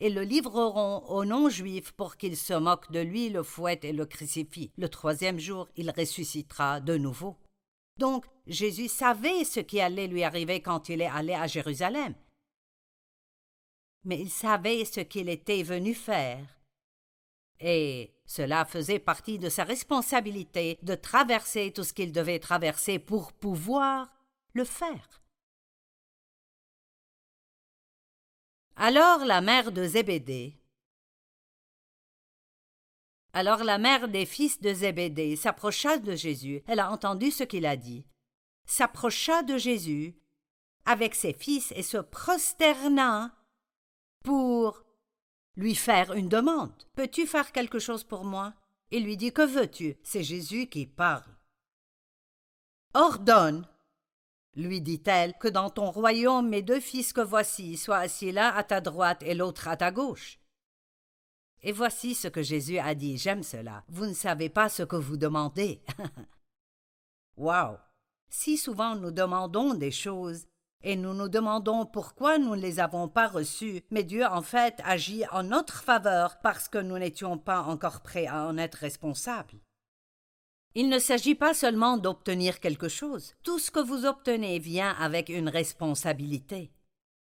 et 0.00 0.10
le 0.10 0.22
livreront 0.22 1.04
aux 1.08 1.24
non-juifs 1.24 1.92
pour 1.92 2.16
qu'ils 2.16 2.36
se 2.36 2.54
moquent 2.54 2.90
de 2.90 3.00
lui, 3.00 3.30
le 3.30 3.42
fouettent 3.42 3.84
et 3.84 3.92
le 3.92 4.06
crucifient. 4.06 4.72
Le 4.76 4.88
troisième 4.88 5.38
jour, 5.38 5.68
il 5.76 5.90
ressuscitera 5.90 6.80
de 6.80 6.96
nouveau. 6.96 7.36
Donc 7.98 8.26
Jésus 8.46 8.88
savait 8.88 9.44
ce 9.44 9.60
qui 9.60 9.80
allait 9.80 10.06
lui 10.06 10.22
arriver 10.22 10.60
quand 10.60 10.88
il 10.88 11.00
est 11.00 11.06
allé 11.06 11.32
à 11.32 11.46
Jérusalem. 11.46 12.14
Mais 14.04 14.20
il 14.20 14.30
savait 14.30 14.84
ce 14.84 15.00
qu'il 15.00 15.28
était 15.28 15.62
venu 15.62 15.94
faire. 15.94 16.55
Et 17.60 18.14
cela 18.26 18.64
faisait 18.64 18.98
partie 18.98 19.38
de 19.38 19.48
sa 19.48 19.64
responsabilité 19.64 20.78
de 20.82 20.94
traverser 20.94 21.72
tout 21.72 21.84
ce 21.84 21.92
qu'il 21.92 22.12
devait 22.12 22.38
traverser 22.38 22.98
pour 22.98 23.32
pouvoir 23.32 24.08
le 24.52 24.64
faire. 24.64 25.20
Alors 28.76 29.24
la 29.24 29.40
mère 29.40 29.72
de 29.72 29.84
Zébédée. 29.84 30.58
Alors 33.32 33.64
la 33.64 33.78
mère 33.78 34.08
des 34.08 34.26
fils 34.26 34.60
de 34.60 34.72
Zébédée 34.72 35.36
s'approcha 35.36 35.98
de 35.98 36.14
Jésus, 36.14 36.62
elle 36.66 36.80
a 36.80 36.90
entendu 36.90 37.30
ce 37.30 37.44
qu'il 37.44 37.66
a 37.66 37.76
dit, 37.76 38.06
s'approcha 38.64 39.42
de 39.42 39.56
Jésus 39.58 40.16
avec 40.84 41.14
ses 41.14 41.32
fils 41.32 41.72
et 41.76 41.82
se 41.82 41.98
prosterna 41.98 43.34
pour 44.24 44.85
lui 45.56 45.74
faire 45.74 46.12
une 46.12 46.28
demande. 46.28 46.72
Peux-tu 46.94 47.26
faire 47.26 47.52
quelque 47.52 47.78
chose 47.78 48.04
pour 48.04 48.24
moi? 48.24 48.54
Il 48.90 49.04
lui 49.04 49.16
dit 49.16 49.32
Que 49.32 49.46
veux-tu? 49.46 49.96
C'est 50.02 50.22
Jésus 50.22 50.68
qui 50.68 50.86
parle. 50.86 51.34
Ordonne 52.94 53.66
lui 54.56 54.80
dit-elle, 54.80 55.34
que 55.34 55.48
dans 55.48 55.70
ton 55.70 55.90
royaume 55.90 56.48
mes 56.48 56.62
deux 56.62 56.80
fils 56.80 57.12
que 57.12 57.20
voici 57.20 57.76
soient 57.76 57.98
assis 57.98 58.32
l'un 58.32 58.48
à 58.48 58.64
ta 58.64 58.80
droite 58.80 59.22
et 59.22 59.34
l'autre 59.34 59.68
à 59.68 59.76
ta 59.76 59.90
gauche. 59.90 60.40
Et 61.62 61.72
voici 61.72 62.14
ce 62.14 62.28
que 62.28 62.42
Jésus 62.42 62.78
a 62.78 62.94
dit. 62.94 63.18
J'aime 63.18 63.42
cela. 63.42 63.84
Vous 63.88 64.06
ne 64.06 64.14
savez 64.14 64.48
pas 64.48 64.68
ce 64.68 64.82
que 64.82 64.96
vous 64.96 65.16
demandez. 65.16 65.82
Wow. 67.38 67.76
Si 68.30 68.56
souvent 68.56 68.96
nous 68.96 69.10
demandons 69.10 69.74
des 69.74 69.90
choses, 69.90 70.46
et 70.82 70.96
nous 70.96 71.14
nous 71.14 71.28
demandons 71.28 71.86
pourquoi 71.86 72.38
nous 72.38 72.56
ne 72.56 72.60
les 72.60 72.80
avons 72.80 73.08
pas 73.08 73.28
reçues, 73.28 73.82
mais 73.90 74.04
Dieu 74.04 74.24
en 74.24 74.42
fait 74.42 74.80
agit 74.84 75.24
en 75.32 75.42
notre 75.42 75.82
faveur 75.82 76.38
parce 76.42 76.68
que 76.68 76.78
nous 76.78 76.98
n'étions 76.98 77.38
pas 77.38 77.62
encore 77.62 78.02
prêts 78.02 78.26
à 78.26 78.46
en 78.46 78.58
être 78.58 78.76
responsables. 78.76 79.60
Il 80.74 80.88
ne 80.88 80.98
s'agit 80.98 81.34
pas 81.34 81.54
seulement 81.54 81.96
d'obtenir 81.96 82.60
quelque 82.60 82.88
chose. 82.88 83.34
Tout 83.42 83.58
ce 83.58 83.70
que 83.70 83.80
vous 83.80 84.04
obtenez 84.04 84.58
vient 84.58 84.94
avec 85.00 85.30
une 85.30 85.48
responsabilité. 85.48 86.70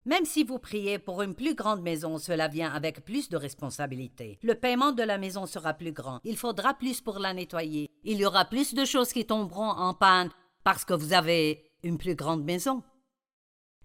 Même 0.05 0.25
si 0.25 0.43
vous 0.43 0.59
priez 0.59 0.97
pour 0.97 1.21
une 1.21 1.35
plus 1.35 1.55
grande 1.55 1.81
maison, 1.81 2.17
cela 2.17 2.47
vient 2.47 2.71
avec 2.71 3.03
plus 3.03 3.27
de 3.29 3.37
responsabilité. 3.37 4.39
Le 4.43 4.55
paiement 4.55 4.91
de 4.91 5.03
la 5.03 5.17
maison 5.17 5.45
sera 5.45 5.73
plus 5.73 5.91
grand. 5.91 6.19
Il 6.23 6.37
faudra 6.37 6.73
plus 6.73 7.01
pour 7.01 7.19
la 7.19 7.33
nettoyer. 7.33 7.89
Il 8.03 8.17
y 8.17 8.25
aura 8.25 8.45
plus 8.45 8.73
de 8.73 8.85
choses 8.85 9.11
qui 9.11 9.25
tomberont 9.25 9.69
en 9.69 9.93
panne 9.93 10.29
parce 10.63 10.85
que 10.85 10.93
vous 10.93 11.13
avez 11.13 11.63
une 11.83 11.97
plus 11.97 12.15
grande 12.15 12.43
maison. 12.43 12.83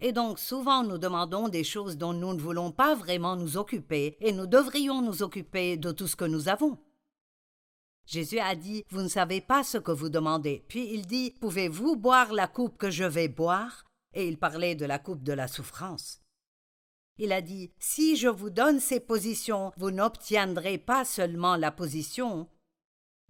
Et 0.01 0.11
donc 0.11 0.39
souvent 0.39 0.83
nous 0.83 0.97
demandons 0.97 1.47
des 1.47 1.63
choses 1.63 1.97
dont 1.97 2.13
nous 2.13 2.33
ne 2.33 2.39
voulons 2.39 2.71
pas 2.71 2.95
vraiment 2.95 3.35
nous 3.35 3.57
occuper, 3.57 4.17
et 4.19 4.31
nous 4.31 4.47
devrions 4.47 5.01
nous 5.01 5.23
occuper 5.23 5.77
de 5.77 5.91
tout 5.91 6.07
ce 6.07 6.15
que 6.15 6.25
nous 6.25 6.49
avons. 6.49 6.77
Jésus 8.05 8.39
a 8.39 8.55
dit 8.55 8.83
Vous 8.89 9.01
ne 9.01 9.07
savez 9.07 9.41
pas 9.41 9.63
ce 9.63 9.77
que 9.77 9.91
vous 9.91 10.09
demandez. 10.09 10.63
Puis 10.67 10.93
il 10.93 11.05
dit 11.05 11.31
Pouvez-vous 11.41 11.95
boire 11.95 12.33
la 12.33 12.47
coupe 12.47 12.77
que 12.77 12.91
je 12.91 13.03
vais 13.03 13.27
boire? 13.27 13.85
Et 14.13 14.27
il 14.27 14.37
parlait 14.37 14.75
de 14.75 14.85
la 14.85 14.99
coupe 14.99 15.23
de 15.23 15.33
la 15.33 15.47
souffrance. 15.47 16.21
Il 17.17 17.31
a 17.31 17.41
dit 17.41 17.71
Si 17.79 18.15
je 18.15 18.27
vous 18.27 18.49
donne 18.49 18.79
ces 18.79 18.99
positions, 18.99 19.71
vous 19.77 19.91
n'obtiendrez 19.91 20.77
pas 20.77 21.03
seulement 21.03 21.55
la 21.55 21.71
position, 21.71 22.47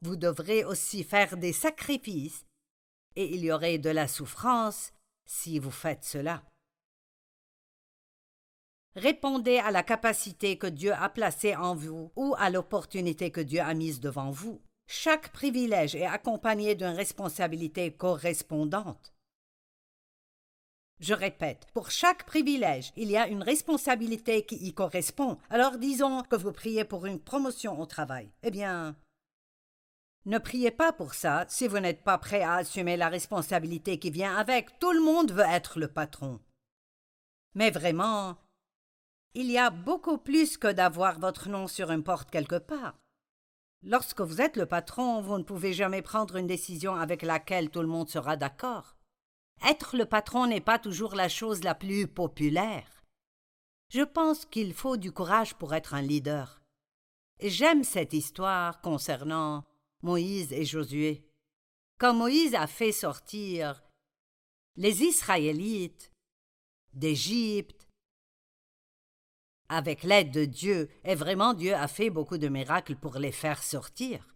vous 0.02 0.16
devrez 0.16 0.66
aussi 0.66 1.04
faire 1.04 1.38
des 1.38 1.54
sacrifices, 1.54 2.46
et 3.16 3.34
il 3.34 3.44
y 3.44 3.52
aurait 3.52 3.78
de 3.78 3.90
la 3.90 4.08
souffrance 4.08 4.92
si 5.26 5.58
vous 5.58 5.72
faites 5.72 6.04
cela. 6.04 6.44
Répondez 8.96 9.58
à 9.58 9.72
la 9.72 9.84
capacité 9.84 10.58
que 10.58 10.68
Dieu 10.68 10.94
a 10.94 11.10
placée 11.10 11.56
en 11.56 11.76
vous 11.76 12.12
ou 12.16 12.34
à 12.38 12.50
l'opportunité 12.50 13.30
que 13.30 13.42
Dieu 13.42 13.60
a 13.60 13.74
mise 13.74 14.00
devant 14.00 14.32
vous. 14.32 14.62
Chaque 14.88 15.32
privilège 15.34 15.96
est 15.96 16.06
accompagné 16.06 16.76
d'une 16.76 16.88
responsabilité 16.88 17.92
correspondante. 17.92 19.14
Je 21.02 21.14
répète, 21.14 21.68
pour 21.74 21.92
chaque 21.92 22.26
privilège, 22.26 22.94
il 22.96 23.12
y 23.12 23.18
a 23.18 23.28
une 23.28 23.44
responsabilité 23.44 24.46
qui 24.46 24.56
y 24.56 24.74
correspond. 24.74 25.38
Alors 25.50 25.78
disons 25.78 26.22
que 26.24 26.38
vous 26.38 26.54
priez 26.54 26.86
pour 26.86 27.06
une 27.06 27.20
promotion 27.20 27.78
au 27.82 27.86
travail. 27.86 28.32
Eh 28.44 28.52
bien, 28.52 28.96
ne 30.26 30.38
priez 30.38 30.72
pas 30.72 30.94
pour 30.94 31.16
ça 31.16 31.46
si 31.50 31.68
vous 31.68 31.80
n'êtes 31.80 32.04
pas 32.04 32.18
prêt 32.18 32.44
à 32.44 32.56
assumer 32.56 32.96
la 32.96 33.10
responsabilité 33.10 34.00
qui 34.00 34.10
vient 34.10 34.38
avec. 34.38 34.80
Tout 34.80 34.94
le 34.94 35.02
monde 35.02 35.34
veut 35.34 35.44
être 35.44 35.80
le 35.80 35.90
patron. 35.90 36.40
Mais 37.56 37.72
vraiment, 37.72 38.38
il 39.36 39.52
y 39.52 39.58
a 39.58 39.70
beaucoup 39.70 40.18
plus 40.18 40.58
que 40.58 40.72
d'avoir 40.72 41.20
votre 41.20 41.50
nom 41.50 41.68
sur 41.68 41.92
une 41.92 42.04
porte 42.04 42.32
quelque 42.32 42.58
part. 42.58 42.98
Lorsque 43.84 44.22
vous 44.22 44.42
êtes 44.42 44.58
le 44.58 44.66
patron, 44.66 45.22
vous 45.22 45.38
ne 45.38 45.44
pouvez 45.44 45.74
jamais 45.74 46.02
prendre 46.02 46.38
une 46.38 46.48
décision 46.48 46.96
avec 46.96 47.22
laquelle 47.22 47.70
tout 47.70 47.82
le 47.82 47.88
monde 47.88 48.10
sera 48.10 48.38
d'accord. 48.38 48.96
Être 49.68 49.98
le 49.98 50.06
patron 50.06 50.48
n'est 50.48 50.62
pas 50.62 50.80
toujours 50.80 51.16
la 51.16 51.30
chose 51.30 51.64
la 51.64 51.76
plus 51.76 52.08
populaire. 52.08 53.04
Je 53.90 54.02
pense 54.02 54.46
qu'il 54.46 54.74
faut 54.74 54.98
du 54.98 55.12
courage 55.12 55.54
pour 55.56 55.74
être 55.74 55.94
un 55.94 56.02
leader. 56.02 56.62
J'aime 57.42 57.84
cette 57.84 58.14
histoire 58.14 58.82
concernant 58.82 59.66
Moïse 60.02 60.54
et 60.54 60.66
Josué. 60.66 61.28
Quand 62.00 62.14
Moïse 62.14 62.56
a 62.56 62.68
fait 62.68 62.92
sortir 62.92 63.84
les 64.78 65.04
Israélites 65.04 66.12
d'Égypte, 66.94 67.75
avec 69.70 70.04
l'aide 70.04 70.32
de 70.32 70.46
Dieu, 70.46 70.90
et 71.04 71.16
vraiment 71.16 71.54
Dieu 71.54 71.74
a 71.74 71.88
fait 71.88 72.10
beaucoup 72.10 72.38
de 72.38 72.48
miracles 72.48 72.96
pour 72.96 73.18
les 73.18 73.32
faire 73.32 73.64
sortir. 73.64 74.28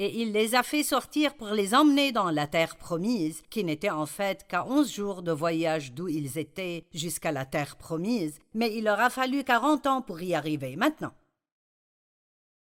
Et 0.00 0.22
il 0.22 0.30
les 0.32 0.54
a 0.54 0.62
fait 0.62 0.84
sortir 0.84 1.34
pour 1.34 1.48
les 1.48 1.74
emmener 1.74 2.12
dans 2.12 2.30
la 2.30 2.46
terre 2.46 2.76
promise, 2.76 3.42
qui 3.50 3.64
n'était 3.64 3.90
en 3.90 4.06
fait 4.06 4.46
qu'à 4.46 4.64
onze 4.64 4.92
jours 4.92 5.22
de 5.22 5.32
voyage 5.32 5.92
d'où 5.92 6.06
ils 6.06 6.38
étaient 6.38 6.86
jusqu'à 6.94 7.32
la 7.32 7.44
terre 7.44 7.76
promise, 7.76 8.38
mais 8.54 8.76
il 8.76 8.84
leur 8.84 9.00
a 9.00 9.10
fallu 9.10 9.42
quarante 9.42 9.88
ans 9.88 10.00
pour 10.00 10.20
y 10.22 10.34
arriver 10.34 10.76
maintenant. 10.76 11.12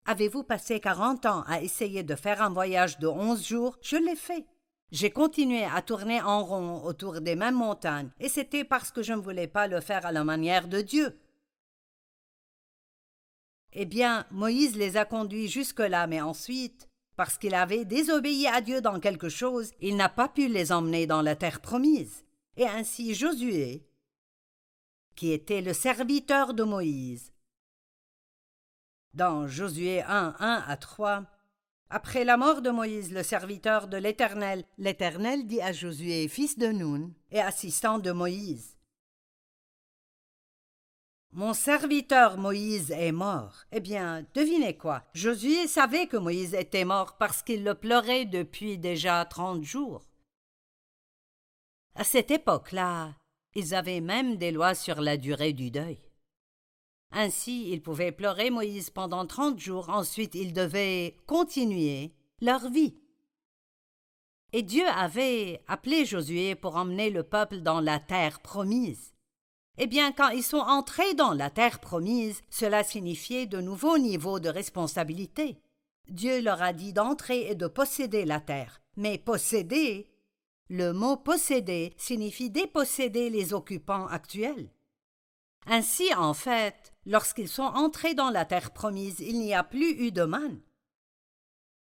Avez-vous 0.06 0.44
passé 0.44 0.82
quarante 0.82 1.26
ans 1.26 1.44
à 1.48 1.62
essayer 1.62 2.04
de 2.04 2.16
faire 2.16 2.42
un 2.42 2.50
voyage 2.50 3.00
de 3.00 3.08
onze 3.08 3.48
jours? 3.48 3.78
Je 3.82 3.96
l'ai 3.96 4.16
fait. 4.16 4.46
J'ai 4.92 5.10
continué 5.10 5.64
à 5.64 5.82
tourner 5.82 6.22
en 6.22 6.44
rond 6.44 6.84
autour 6.84 7.22
des 7.22 7.36
mêmes 7.36 7.56
montagnes, 7.56 8.10
et 8.20 8.28
c'était 8.28 8.66
parce 8.66 8.92
que 8.92 9.02
je 9.02 9.14
ne 9.14 9.22
voulais 9.22 9.48
pas 9.48 9.68
le 9.68 9.80
faire 9.80 10.06
à 10.06 10.12
la 10.12 10.26
manière 10.26 10.68
de 10.68 10.82
Dieu. 10.82 11.18
Eh 13.72 13.86
bien, 13.86 14.26
Moïse 14.32 14.76
les 14.76 14.98
a 14.98 15.06
conduits 15.06 15.48
jusque-là, 15.48 16.08
mais 16.08 16.20
ensuite, 16.20 16.90
parce 17.16 17.38
qu'il 17.38 17.56
avait 17.56 17.86
désobéi 17.86 18.48
à 18.48 18.60
Dieu 18.60 18.82
dans 18.82 19.00
quelque 19.00 19.30
chose, 19.30 19.72
il 19.80 19.96
n'a 19.96 20.10
pas 20.10 20.28
pu 20.28 20.50
les 20.50 20.74
emmener 20.74 21.08
dans 21.08 21.22
la 21.22 21.38
terre 21.38 21.62
promise. 21.62 22.26
Et 22.58 22.68
ainsi 22.68 23.16
Josué, 23.16 23.88
qui 25.16 25.32
était 25.32 25.62
le 25.62 25.72
serviteur 25.72 26.54
de 26.54 26.64
Moïse, 26.64 27.32
dans 29.14 29.48
Josué 29.48 30.02
1, 30.02 30.36
1 30.38 30.64
à 30.68 30.78
3, 30.78 31.24
après 31.92 32.24
la 32.24 32.38
mort 32.38 32.62
de 32.62 32.70
Moïse, 32.70 33.12
le 33.12 33.22
serviteur 33.22 33.88
de 33.88 33.98
l'Éternel, 33.98 34.64
l'Éternel 34.78 35.46
dit 35.46 35.62
à 35.62 35.74
Josué, 35.74 36.28
fils 36.30 36.58
de 36.58 36.68
Nun 36.68 37.12
et 37.32 37.42
assistant 37.42 38.00
de 38.00 38.12
Moïse, 38.12 38.78
Mon 41.34 41.54
serviteur 41.54 42.38
Moïse 42.38 42.92
est 42.92 43.14
mort. 43.14 43.64
Eh 43.72 43.80
bien, 43.80 44.26
devinez 44.34 44.78
quoi? 44.78 45.04
Josué 45.14 45.66
savait 45.68 46.08
que 46.08 46.18
Moïse 46.18 46.54
était 46.54 46.84
mort 46.84 47.18
parce 47.18 47.42
qu'il 47.42 47.64
le 47.64 47.74
pleurait 47.74 48.26
depuis 48.26 48.78
déjà 48.78 49.24
trente 49.24 49.64
jours. 49.64 50.06
À 51.96 52.04
cette 52.04 52.32
époque-là, 52.32 53.16
ils 53.56 53.74
avaient 53.74 54.02
même 54.02 54.36
des 54.36 54.52
lois 54.52 54.76
sur 54.76 55.00
la 55.00 55.16
durée 55.16 55.54
du 55.54 55.72
deuil. 55.72 56.02
Ainsi, 57.12 57.70
ils 57.72 57.82
pouvaient 57.82 58.12
pleurer 58.12 58.50
Moïse 58.50 58.90
pendant 58.90 59.26
trente 59.26 59.60
jours, 59.60 59.90
ensuite 59.90 60.36
ils 60.36 60.54
devaient 60.54 61.18
continuer 61.28 62.14
leur 62.42 62.70
vie. 62.70 62.96
Et 64.54 64.64
Dieu 64.64 64.86
avait 64.88 65.62
appelé 65.68 66.06
Josué 66.06 66.56
pour 66.56 66.76
emmener 66.76 67.10
le 67.10 67.24
peuple 67.24 67.62
dans 67.62 67.80
la 67.80 68.00
terre 68.00 68.40
promise. 68.42 69.14
Eh 69.78 69.88
bien, 69.88 70.12
quand 70.12 70.30
ils 70.30 70.44
sont 70.44 70.58
entrés 70.58 71.14
dans 71.14 71.34
la 71.34 71.50
terre 71.50 71.80
promise, 71.80 72.42
cela 72.50 72.84
signifiait 72.84 73.46
de 73.46 73.62
nouveaux 73.62 73.98
niveaux 73.98 74.40
de 74.40 74.50
responsabilité. 74.50 75.58
Dieu 76.10 76.42
leur 76.42 76.62
a 76.62 76.74
dit 76.74 76.92
d'entrer 76.92 77.50
et 77.50 77.56
de 77.56 77.68
posséder 77.68 78.26
la 78.26 78.42
terre. 78.42 78.82
Mais 78.98 79.18
posséder, 79.18 80.12
le 80.70 80.92
mot 80.92 81.16
posséder 81.16 81.94
signifie 81.98 82.50
déposséder 82.50 83.30
les 83.30 83.54
occupants 83.54 84.08
actuels. 84.08 84.70
Ainsi, 85.68 86.14
en 86.16 86.34
fait, 86.34 86.94
lorsqu'ils 87.06 87.50
sont 87.50 87.64
entrés 87.64 88.14
dans 88.14 88.30
la 88.30 88.46
terre 88.46 88.72
promise, 88.72 89.20
il 89.20 89.40
n'y 89.40 89.54
a 89.54 89.64
plus 89.64 89.92
eu 89.92 90.12
de 90.12 90.24
manne. 90.24 90.60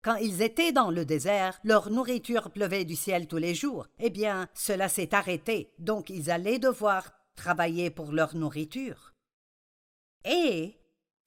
Quand 0.03 0.17
ils 0.17 0.43
étaient 0.43 0.73
dans 0.73 0.91
le 0.91 1.05
désert, 1.05 1.61
leur 1.63 1.91
nourriture 1.91 2.51
pleuvait 2.51 2.85
du 2.85 2.97
ciel 2.97 3.29
tous 3.29 3.37
les 3.37 3.55
jours. 3.55 3.87
Eh 4.01 4.11
bien, 4.11 4.49
cela 4.53 4.89
s'est 4.89 5.15
arrêté, 5.15 5.73
donc 5.79 6.11
ils 6.11 6.31
allaient 6.31 6.59
devoir 6.59 7.13
travailler 7.37 7.89
pour 7.89 8.13
leur 8.13 8.35
nourriture. 8.35 9.15
Et, 10.25 10.77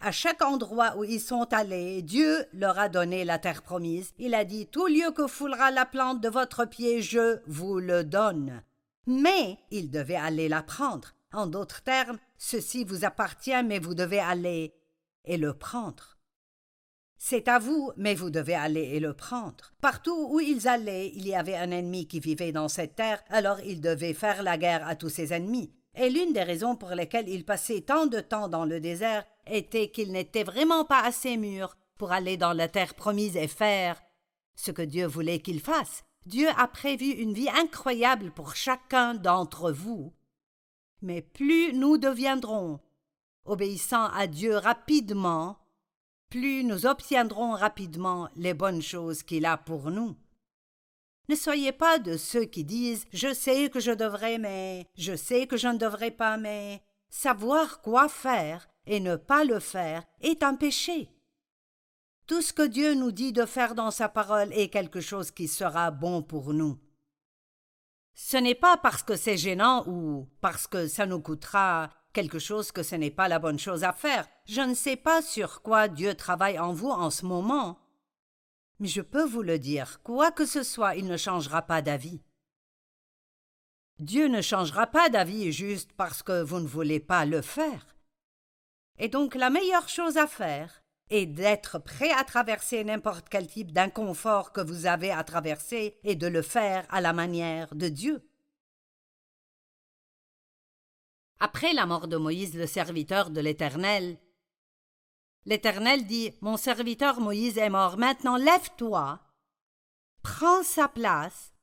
à 0.02 0.12
chaque 0.12 0.42
endroit 0.42 0.98
où 0.98 1.06
ils 1.06 1.22
sont 1.22 1.48
allés, 1.54 2.02
Dieu 2.02 2.46
leur 2.52 2.78
a 2.78 2.90
donné 2.90 3.24
la 3.24 3.40
terre 3.40 3.62
promise. 3.62 4.14
Il 4.20 4.36
a 4.36 4.44
dit 4.44 4.68
Tout 4.68 4.88
lieu 4.88 5.12
que 5.12 5.28
foulera 5.28 5.72
la 5.72 5.86
plante 5.86 6.20
de 6.20 6.30
votre 6.30 6.66
pied, 6.66 7.02
je 7.02 7.40
vous 7.48 7.80
le 7.80 8.04
donne. 8.04 8.62
Mais 9.08 9.58
ils 9.72 9.90
devaient 9.90 10.16
aller 10.16 10.50
la 10.50 10.64
prendre. 10.64 11.14
En 11.32 11.48
d'autres 11.48 11.82
termes, 11.82 12.18
ceci 12.38 12.84
vous 12.84 13.06
appartient, 13.06 13.64
mais 13.64 13.80
vous 13.80 13.96
devez 13.96 14.20
aller 14.20 14.74
et 15.26 15.38
le 15.38 15.54
prendre. 15.54 16.18
C'est 17.18 17.48
à 17.48 17.60
vous, 17.60 17.92
mais 17.98 18.14
vous 18.14 18.30
devez 18.30 18.56
aller 18.56 18.82
et 18.94 19.00
le 19.00 19.14
prendre. 19.14 19.74
Partout 19.82 20.28
où 20.30 20.40
ils 20.40 20.68
allaient, 20.68 21.12
il 21.16 21.28
y 21.28 21.34
avait 21.34 21.56
un 21.56 21.72
ennemi 21.72 22.08
qui 22.08 22.20
vivait 22.20 22.52
dans 22.52 22.68
cette 22.68 22.96
terre, 22.96 23.24
alors 23.30 23.60
ils 23.62 23.82
devaient 23.82 24.14
faire 24.14 24.44
la 24.44 24.58
guerre 24.58 24.88
à 24.88 24.96
tous 24.96 25.10
ses 25.10 25.34
ennemis. 25.34 25.74
Et 25.96 26.10
l'une 26.10 26.34
des 26.34 26.44
raisons 26.44 26.76
pour 26.76 26.90
lesquelles 26.90 27.30
ils 27.30 27.46
passaient 27.46 27.82
tant 27.82 28.06
de 28.06 28.20
temps 28.20 28.50
dans 28.50 28.66
le 28.66 28.80
désert 28.80 29.26
était 29.48 29.90
qu'ils 29.90 30.12
n'étaient 30.12 30.44
vraiment 30.44 30.84
pas 30.84 31.02
assez 31.04 31.38
mûrs 31.38 31.78
pour 31.98 32.12
aller 32.12 32.36
dans 32.36 32.54
la 32.54 32.68
terre 32.68 32.96
promise 32.96 33.38
et 33.38 33.48
faire 33.48 34.02
ce 34.56 34.72
que 34.72 34.82
Dieu 34.82 35.06
voulait 35.06 35.40
qu'ils 35.40 35.62
fassent. 35.62 36.04
Dieu 36.26 36.48
a 36.58 36.68
prévu 36.68 37.06
une 37.06 37.34
vie 37.34 37.50
incroyable 37.50 38.32
pour 38.32 38.56
chacun 38.56 39.14
d'entre 39.14 39.72
vous. 39.72 40.14
Mais 41.06 41.22
plus 41.22 41.72
nous 41.72 42.00
deviendrons 42.00 42.80
obéissants 43.46 44.08
à 44.08 44.26
Dieu 44.26 44.58
rapidement, 44.58 45.60
plus 46.32 46.64
nous 46.64 46.88
obtiendrons 46.88 47.52
rapidement 47.52 48.28
les 48.36 48.56
bonnes 48.56 48.82
choses 48.82 49.22
qu'il 49.22 49.46
a 49.46 49.56
pour 49.56 49.92
nous. 49.92 50.16
Ne 51.30 51.36
soyez 51.36 51.72
pas 51.72 52.00
de 52.00 52.18
ceux 52.18 52.46
qui 52.46 52.64
disent 52.64 53.06
Je 53.14 53.36
sais 53.36 53.70
que 53.70 53.80
je 53.80 53.92
devrais, 53.92 54.40
mais 54.40 54.88
je 54.98 55.16
sais 55.16 55.46
que 55.46 55.58
je 55.58 55.68
ne 55.68 55.78
devrais 55.78 56.10
pas, 56.10 56.38
mais 56.38 56.82
savoir 57.08 57.84
quoi 57.84 58.10
faire 58.10 58.68
et 58.88 59.00
ne 59.00 59.16
pas 59.16 59.44
le 59.44 59.60
faire 59.60 60.04
est 60.22 60.42
un 60.42 60.56
péché. 60.56 61.12
Tout 62.26 62.42
ce 62.42 62.52
que 62.52 62.66
Dieu 62.66 62.96
nous 62.96 63.12
dit 63.12 63.32
de 63.32 63.46
faire 63.46 63.76
dans 63.76 63.92
sa 63.92 64.10
parole 64.10 64.52
est 64.54 64.70
quelque 64.70 65.02
chose 65.02 65.30
qui 65.30 65.48
sera 65.48 65.92
bon 65.92 66.24
pour 66.24 66.52
nous. 66.52 66.80
Ce 68.16 68.38
n'est 68.38 68.56
pas 68.56 68.78
parce 68.78 69.04
que 69.04 69.18
c'est 69.18 69.38
gênant 69.38 69.84
ou 69.88 70.30
parce 70.40 70.68
que 70.68 70.88
ça 70.88 71.06
nous 71.06 71.20
coûtera 71.20 71.90
quelque 72.14 72.40
chose 72.40 72.72
que 72.72 72.82
ce 72.82 72.96
n'est 72.96 73.12
pas 73.12 73.28
la 73.28 73.40
bonne 73.40 73.60
chose 73.60 73.84
à 73.84 73.92
faire. 73.92 74.26
Je 74.46 74.62
ne 74.62 74.74
sais 74.74 74.96
pas 74.96 75.22
sur 75.22 75.62
quoi 75.62 75.90
Dieu 75.90 76.16
travaille 76.16 76.58
en 76.58 76.72
vous 76.72 76.90
en 76.90 77.10
ce 77.10 77.26
moment, 77.26 77.78
mais 78.80 78.88
je 78.88 79.02
peux 79.02 79.26
vous 79.26 79.42
le 79.42 79.60
dire, 79.60 80.02
quoi 80.02 80.32
que 80.32 80.46
ce 80.46 80.64
soit, 80.64 80.96
il 80.96 81.08
ne 81.08 81.18
changera 81.18 81.62
pas 81.62 81.82
d'avis. 81.82 82.22
Dieu 84.00 84.28
ne 84.28 84.42
changera 84.42 84.88
pas 84.88 85.10
d'avis 85.10 85.52
juste 85.52 85.92
parce 85.92 86.24
que 86.24 86.42
vous 86.42 86.62
ne 86.62 86.68
voulez 86.68 87.02
pas 87.02 87.26
le 87.26 87.42
faire. 87.42 87.98
Et 88.98 89.10
donc 89.10 89.36
la 89.36 89.50
meilleure 89.50 89.90
chose 89.90 90.16
à 90.16 90.28
faire 90.28 90.85
est 91.10 91.26
d'être 91.26 91.80
prêt 91.80 92.12
à 92.12 92.24
traverser 92.24 92.84
n'importe 92.84 93.30
quel 93.30 93.48
type 93.48 93.72
d'inconfort 93.72 94.52
que 94.52 94.62
vous 94.62 94.86
avez 94.86 95.12
à 95.12 95.24
traverser 95.24 95.98
et 96.04 96.16
de 96.16 96.28
le 96.28 96.42
faire 96.42 96.86
à 96.90 97.02
la 97.02 97.14
manière 97.14 97.74
de 97.76 97.90
Dieu. 97.90 98.28
Après 101.40 101.74
la 101.74 101.86
mort 101.86 102.08
de 102.08 102.18
Moïse 102.18 102.56
le 102.56 102.66
serviteur 102.66 103.30
de 103.30 103.42
l'Éternel, 103.42 104.18
L'Éternel 105.46 106.08
dit 106.08 106.34
Mon 106.42 106.58
serviteur 106.58 107.22
Moïse 107.22 107.58
est 107.58 107.70
mort, 107.70 107.98
maintenant 107.98 108.36
lève-toi, 108.36 109.20
prends 110.24 110.64
sa 110.64 110.88
place, 110.88 111.54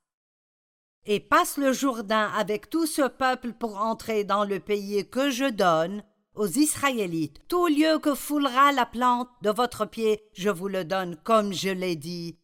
et 1.05 1.19
passe 1.19 1.57
le 1.57 1.73
Jourdain 1.73 2.31
avec 2.37 2.71
tout 2.71 2.87
ce 2.87 3.09
peuple 3.09 3.53
pour 3.53 3.79
entrer 3.79 4.23
dans 4.23 4.45
le 4.45 4.61
pays 4.61 5.09
que 5.11 5.31
je 5.31 5.51
donne 5.51 6.05
aux 6.35 6.47
Israélites. 6.47 7.41
Tout 7.49 7.67
lieu 7.67 7.99
que 7.99 8.15
foulera 8.15 8.73
la 8.73 8.87
plante 8.87 9.29
de 9.43 9.51
votre 9.51 9.87
pied, 9.87 10.23
je 10.35 10.51
vous 10.51 10.69
le 10.69 10.85
donne 10.85 11.17
comme 11.17 11.53
je 11.53 11.71
l'ai 11.71 11.97
dit 11.97 12.39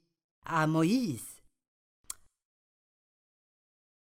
à 0.45 0.67
Moïse. 0.67 1.43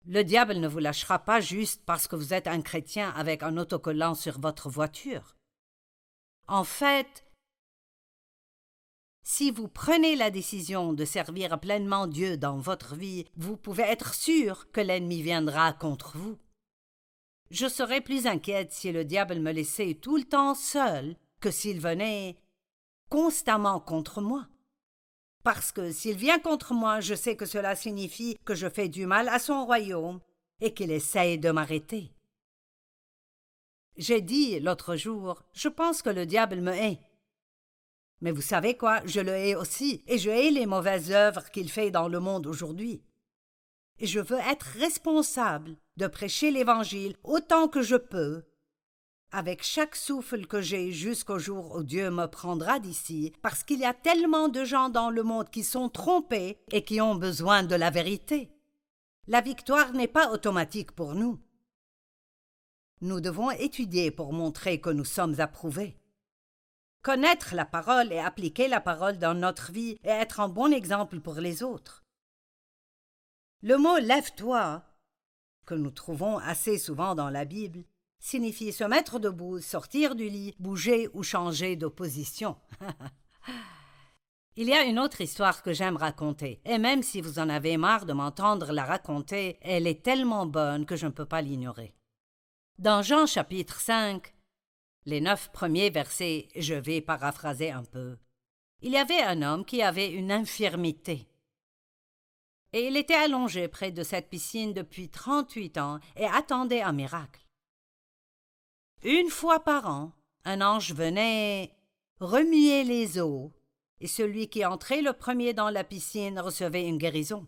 Le 0.06 0.24
diable 0.24 0.54
ne 0.54 0.68
vous 0.68 0.78
lâchera 0.78 1.18
pas 1.18 1.40
juste 1.40 1.82
parce 1.84 2.08
que 2.08 2.16
vous 2.16 2.34
êtes 2.34 2.46
un 2.46 2.62
chrétien 2.62 3.10
avec 3.10 3.42
un 3.42 3.56
autocollant 3.56 4.14
sur 4.14 4.40
votre 4.40 4.68
voiture. 4.68 5.36
En 6.48 6.64
fait, 6.64 7.24
si 9.22 9.50
vous 9.50 9.68
prenez 9.68 10.16
la 10.16 10.30
décision 10.30 10.92
de 10.92 11.04
servir 11.04 11.60
pleinement 11.60 12.06
Dieu 12.06 12.36
dans 12.36 12.58
votre 12.58 12.96
vie, 12.96 13.26
vous 13.36 13.56
pouvez 13.56 13.84
être 13.84 14.14
sûr 14.14 14.70
que 14.72 14.80
l'ennemi 14.80 15.22
viendra 15.22 15.72
contre 15.72 16.16
vous. 16.16 16.38
Je 17.50 17.66
serais 17.66 18.00
plus 18.00 18.26
inquiète 18.26 18.72
si 18.72 18.92
le 18.92 19.04
diable 19.04 19.40
me 19.40 19.50
laissait 19.50 19.94
tout 19.94 20.16
le 20.16 20.24
temps 20.24 20.54
seul 20.54 21.16
que 21.40 21.50
s'il 21.50 21.80
venait 21.80 22.36
constamment 23.08 23.80
contre 23.80 24.20
moi. 24.20 24.46
Parce 25.42 25.72
que 25.72 25.90
s'il 25.90 26.16
vient 26.16 26.38
contre 26.38 26.74
moi, 26.74 27.00
je 27.00 27.14
sais 27.14 27.34
que 27.34 27.46
cela 27.46 27.74
signifie 27.74 28.36
que 28.44 28.54
je 28.54 28.68
fais 28.68 28.88
du 28.88 29.06
mal 29.06 29.28
à 29.28 29.40
son 29.40 29.64
royaume 29.64 30.20
et 30.60 30.74
qu'il 30.74 30.92
essaye 30.92 31.38
de 31.38 31.50
m'arrêter. 31.50 32.12
J'ai 33.96 34.20
dit 34.20 34.60
l'autre 34.60 34.94
jour, 34.94 35.42
je 35.52 35.68
pense 35.68 36.02
que 36.02 36.10
le 36.10 36.26
diable 36.26 36.60
me 36.60 36.72
hait. 36.72 37.00
Mais 38.20 38.30
vous 38.30 38.42
savez 38.42 38.76
quoi, 38.76 39.00
je 39.06 39.20
le 39.20 39.32
hais 39.32 39.54
aussi, 39.54 40.04
et 40.06 40.18
je 40.18 40.30
hais 40.30 40.50
les 40.50 40.66
mauvaises 40.66 41.10
œuvres 41.10 41.50
qu'il 41.50 41.70
fait 41.70 41.90
dans 41.90 42.06
le 42.06 42.20
monde 42.20 42.46
aujourd'hui. 42.46 43.02
Et 44.00 44.06
je 44.06 44.20
veux 44.20 44.38
être 44.38 44.66
responsable 44.78 45.76
de 45.96 46.06
prêcher 46.06 46.50
l'Évangile 46.50 47.16
autant 47.22 47.68
que 47.68 47.82
je 47.82 47.96
peux, 47.96 48.44
avec 49.32 49.62
chaque 49.62 49.94
souffle 49.94 50.46
que 50.46 50.60
j'ai 50.60 50.90
jusqu'au 50.90 51.38
jour 51.38 51.76
où 51.76 51.84
Dieu 51.84 52.10
me 52.10 52.26
prendra 52.26 52.80
d'ici, 52.80 53.32
parce 53.42 53.62
qu'il 53.62 53.78
y 53.78 53.84
a 53.84 53.94
tellement 53.94 54.48
de 54.48 54.64
gens 54.64 54.88
dans 54.88 55.10
le 55.10 55.22
monde 55.22 55.50
qui 55.50 55.62
sont 55.62 55.88
trompés 55.88 56.58
et 56.72 56.82
qui 56.82 57.00
ont 57.00 57.14
besoin 57.14 57.62
de 57.62 57.76
la 57.76 57.90
vérité. 57.90 58.50
La 59.28 59.40
victoire 59.40 59.92
n'est 59.92 60.08
pas 60.08 60.32
automatique 60.32 60.92
pour 60.92 61.14
nous. 61.14 61.38
Nous 63.02 63.20
devons 63.20 63.50
étudier 63.50 64.10
pour 64.10 64.32
montrer 64.32 64.80
que 64.80 64.90
nous 64.90 65.04
sommes 65.04 65.38
approuvés. 65.40 65.96
Connaître 67.02 67.54
la 67.54 67.64
parole 67.64 68.12
et 68.12 68.18
appliquer 68.18 68.66
la 68.66 68.80
parole 68.80 69.18
dans 69.18 69.34
notre 69.34 69.72
vie 69.72 69.98
et 70.04 70.08
être 70.08 70.40
un 70.40 70.48
bon 70.48 70.72
exemple 70.72 71.20
pour 71.20 71.34
les 71.34 71.62
autres. 71.62 72.04
Le 73.62 73.76
mot 73.76 73.98
lève-toi, 73.98 74.82
que 75.66 75.74
nous 75.74 75.90
trouvons 75.90 76.38
assez 76.38 76.78
souvent 76.78 77.14
dans 77.14 77.28
la 77.28 77.44
Bible, 77.44 77.84
signifie 78.18 78.72
se 78.72 78.84
mettre 78.84 79.18
debout, 79.18 79.60
sortir 79.60 80.14
du 80.14 80.30
lit, 80.30 80.54
bouger 80.58 81.08
ou 81.12 81.22
changer 81.22 81.76
de 81.76 81.86
position. 81.86 82.56
Il 84.56 84.66
y 84.66 84.72
a 84.72 84.84
une 84.84 84.98
autre 84.98 85.20
histoire 85.20 85.62
que 85.62 85.74
j'aime 85.74 85.98
raconter, 85.98 86.62
et 86.64 86.78
même 86.78 87.02
si 87.02 87.20
vous 87.20 87.38
en 87.38 87.50
avez 87.50 87.76
marre 87.76 88.06
de 88.06 88.14
m'entendre 88.14 88.72
la 88.72 88.84
raconter, 88.84 89.58
elle 89.60 89.86
est 89.86 90.02
tellement 90.02 90.46
bonne 90.46 90.86
que 90.86 90.96
je 90.96 91.06
ne 91.06 91.12
peux 91.12 91.26
pas 91.26 91.42
l'ignorer. 91.42 91.94
Dans 92.78 93.02
Jean 93.02 93.26
chapitre 93.26 93.78
5, 93.78 94.34
les 95.04 95.20
neuf 95.20 95.50
premiers 95.52 95.90
versets, 95.90 96.48
je 96.56 96.74
vais 96.74 97.02
paraphraser 97.02 97.70
un 97.70 97.84
peu. 97.84 98.16
Il 98.80 98.92
y 98.92 98.96
avait 98.96 99.22
un 99.22 99.42
homme 99.42 99.66
qui 99.66 99.82
avait 99.82 100.10
une 100.10 100.32
infirmité. 100.32 101.29
Et 102.72 102.86
il 102.86 102.96
était 102.96 103.14
allongé 103.14 103.66
près 103.68 103.90
de 103.90 104.04
cette 104.04 104.30
piscine 104.30 104.72
depuis 104.72 105.08
trente-huit 105.08 105.76
ans 105.76 105.98
et 106.16 106.26
attendait 106.26 106.82
un 106.82 106.92
miracle. 106.92 107.44
Une 109.02 109.30
fois 109.30 109.60
par 109.60 109.88
an, 109.88 110.12
un 110.44 110.60
ange 110.60 110.92
venait 110.94 111.74
remuer 112.20 112.84
les 112.84 113.18
eaux, 113.18 113.52
et 113.98 114.06
celui 114.06 114.48
qui 114.48 114.64
entrait 114.64 115.02
le 115.02 115.12
premier 115.12 115.52
dans 115.52 115.70
la 115.70 115.84
piscine 115.84 116.38
recevait 116.38 116.86
une 116.86 116.98
guérison. 116.98 117.46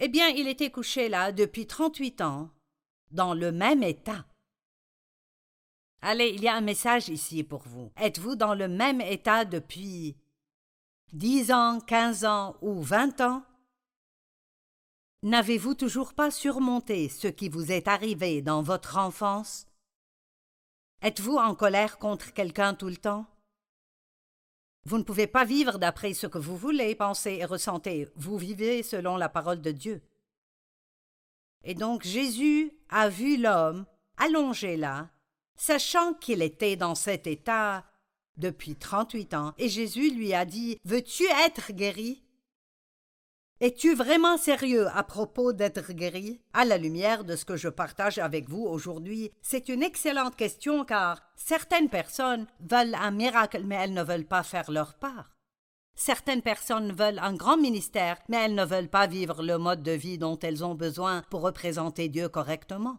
Eh 0.00 0.08
bien, 0.08 0.28
il 0.28 0.48
était 0.48 0.70
couché 0.70 1.08
là 1.08 1.30
depuis 1.30 1.66
trente-huit 1.66 2.20
ans, 2.20 2.50
dans 3.10 3.32
le 3.32 3.52
même 3.52 3.82
état. 3.82 4.26
Allez, 6.02 6.30
il 6.30 6.42
y 6.42 6.48
a 6.48 6.56
un 6.56 6.60
message 6.60 7.08
ici 7.08 7.44
pour 7.44 7.62
vous. 7.62 7.92
Êtes-vous 7.96 8.34
dans 8.34 8.54
le 8.54 8.66
même 8.66 9.00
état 9.00 9.44
depuis 9.44 10.16
dix 11.12 11.52
ans, 11.52 11.80
quinze 11.80 12.24
ans 12.24 12.56
ou 12.60 12.82
vingt 12.82 13.20
ans? 13.20 13.44
N'avez-vous 15.24 15.72
toujours 15.72 16.12
pas 16.12 16.30
surmonté 16.30 17.08
ce 17.08 17.28
qui 17.28 17.48
vous 17.48 17.72
est 17.72 17.88
arrivé 17.88 18.42
dans 18.42 18.60
votre 18.60 18.98
enfance? 18.98 19.66
Êtes-vous 21.00 21.38
en 21.38 21.54
colère 21.54 21.96
contre 21.96 22.34
quelqu'un 22.34 22.74
tout 22.74 22.90
le 22.90 22.98
temps? 22.98 23.24
Vous 24.84 24.98
ne 24.98 25.02
pouvez 25.02 25.26
pas 25.26 25.46
vivre 25.46 25.78
d'après 25.78 26.12
ce 26.12 26.26
que 26.26 26.36
vous 26.36 26.58
voulez 26.58 26.94
penser 26.94 27.38
et 27.40 27.46
ressentir, 27.46 28.10
vous 28.16 28.36
vivez 28.36 28.82
selon 28.82 29.16
la 29.16 29.30
parole 29.30 29.62
de 29.62 29.70
Dieu. 29.70 30.02
Et 31.62 31.74
donc 31.74 32.02
Jésus 32.02 32.70
a 32.90 33.08
vu 33.08 33.38
l'homme 33.38 33.86
allongé 34.18 34.76
là, 34.76 35.08
sachant 35.56 36.12
qu'il 36.12 36.42
était 36.42 36.76
dans 36.76 36.94
cet 36.94 37.26
état 37.26 37.86
depuis 38.36 38.76
trente-huit 38.76 39.32
ans, 39.32 39.54
et 39.56 39.70
Jésus 39.70 40.10
lui 40.10 40.34
a 40.34 40.44
dit 40.44 40.78
Veux-tu 40.84 41.24
être 41.46 41.72
guéri? 41.72 42.23
Es-tu 43.64 43.94
vraiment 43.94 44.36
sérieux 44.36 44.88
à 44.92 45.02
propos 45.02 45.54
d'être 45.54 45.94
guéri? 45.94 46.38
À 46.52 46.66
la 46.66 46.76
lumière 46.76 47.24
de 47.24 47.34
ce 47.34 47.46
que 47.46 47.56
je 47.56 47.70
partage 47.70 48.18
avec 48.18 48.50
vous 48.50 48.62
aujourd'hui, 48.62 49.30
c'est 49.40 49.70
une 49.70 49.82
excellente 49.82 50.36
question 50.36 50.84
car 50.84 51.22
certaines 51.34 51.88
personnes 51.88 52.46
veulent 52.60 52.94
un 52.94 53.10
miracle 53.10 53.62
mais 53.64 53.76
elles 53.76 53.94
ne 53.94 54.02
veulent 54.02 54.26
pas 54.26 54.42
faire 54.42 54.70
leur 54.70 54.98
part. 54.98 55.34
Certaines 55.94 56.42
personnes 56.42 56.92
veulent 56.92 57.20
un 57.20 57.32
grand 57.32 57.56
ministère 57.56 58.18
mais 58.28 58.36
elles 58.36 58.54
ne 58.54 58.66
veulent 58.66 58.90
pas 58.90 59.06
vivre 59.06 59.42
le 59.42 59.56
mode 59.56 59.82
de 59.82 59.92
vie 59.92 60.18
dont 60.18 60.38
elles 60.40 60.62
ont 60.62 60.74
besoin 60.74 61.22
pour 61.30 61.40
représenter 61.40 62.10
Dieu 62.10 62.28
correctement. 62.28 62.98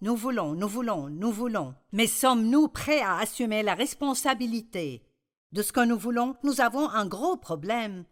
Nous 0.00 0.16
voulons, 0.16 0.54
nous 0.54 0.66
voulons, 0.66 1.08
nous 1.10 1.30
voulons. 1.30 1.76
Mais 1.92 2.08
sommes-nous 2.08 2.66
prêts 2.66 3.02
à 3.02 3.18
assumer 3.18 3.62
la 3.62 3.74
responsabilité? 3.74 5.04
De 5.52 5.62
ce 5.62 5.72
que 5.72 5.84
nous 5.84 5.96
voulons 5.96 6.34
Nous 6.42 6.60
avons 6.60 6.88
un 6.88 7.06
gros 7.06 7.36
problème. 7.36 8.04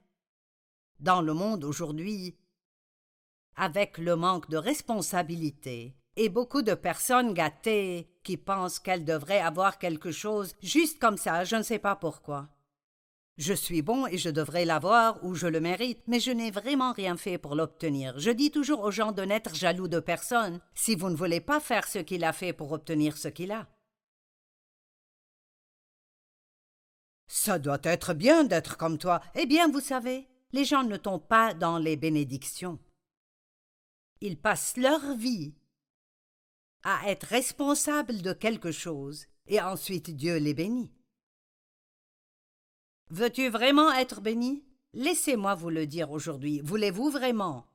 Dans 1.00 1.20
le 1.20 1.35
monde 1.35 1.64
aujourd'hui, 1.64 2.37
avec 3.57 3.98
le 3.98 4.16
manque 4.16 4.48
de 4.48 4.57
responsabilité 4.57 5.96
et 6.16 6.28
beaucoup 6.28 6.62
de 6.62 6.74
personnes 6.74 7.35
gâtées 7.35 8.09
qui 8.22 8.37
pensent 8.37 8.78
qu'elles 8.78 9.04
devraient 9.04 9.40
avoir 9.40 9.78
quelque 9.78 10.12
chose 10.12 10.54
juste 10.62 10.98
comme 10.98 11.16
ça, 11.16 11.44
je 11.44 11.57
ne 11.57 11.62
sais 11.62 11.78
pas 11.78 11.96
pourquoi. 11.96 12.48
Je 13.37 13.52
suis 13.52 13.83
bon 13.83 14.07
et 14.07 14.16
je 14.16 14.30
devrais 14.30 14.64
l'avoir 14.64 15.22
ou 15.24 15.35
je 15.35 15.48
le 15.48 15.61
mérite, 15.61 16.02
mais 16.07 16.20
je 16.20 16.30
n'ai 16.30 16.52
vraiment 16.52 16.92
rien 16.92 17.16
fait 17.16 17.37
pour 17.37 17.57
l'obtenir. 17.57 18.16
Je 18.16 18.30
dis 18.30 18.52
toujours 18.52 18.80
aux 18.80 18.92
gens 18.92 19.11
de 19.11 19.22
n'être 19.22 19.57
jaloux 19.57 19.88
de 19.88 19.98
personne 19.98 20.61
si 20.74 20.94
vous 20.94 21.11
ne 21.11 21.16
voulez 21.16 21.40
pas 21.40 21.59
faire 21.59 21.88
ce 21.88 21.98
qu'il 21.98 22.22
a 22.22 22.33
fait 22.33 22.52
pour 22.52 22.70
obtenir 22.70 23.16
ce 23.16 23.26
qu'il 23.26 23.50
a. 23.50 23.66
Ça 27.26 27.59
doit 27.59 27.80
être 27.83 28.14
bien 28.14 28.44
d'être 28.44 28.76
comme 28.76 28.98
toi. 28.98 29.20
Eh 29.35 29.46
bien, 29.46 29.68
vous 29.68 29.80
savez, 29.80 30.28
les 30.55 30.64
gens 30.64 30.85
ne 30.85 30.97
tombent 30.97 31.27
pas 31.27 31.53
dans 31.53 31.79
les 31.79 31.97
bénédictions. 31.97 32.79
Ils 34.21 34.38
passent 34.38 34.77
leur 34.77 35.17
vie 35.17 35.53
à 36.85 37.11
être 37.11 37.25
responsables 37.25 38.23
de 38.23 38.33
quelque 38.33 38.71
chose, 38.71 39.27
et 39.49 39.61
ensuite 39.61 40.11
Dieu 40.11 40.37
les 40.37 40.55
bénit. 40.55 40.93
Veux-tu 43.11 43.49
vraiment 43.49 43.93
être 43.95 44.21
béni? 44.21 44.64
Laissez-moi 44.93 45.57
vous 45.57 45.71
le 45.71 45.88
dire 45.88 46.12
aujourd'hui. 46.12 46.61
Voulez-vous 46.61 47.11
vraiment 47.11 47.67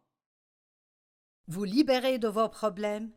vous 1.47 1.65
libérer 1.65 2.17
de 2.17 2.29
vos 2.29 2.47
problèmes? 2.47 3.11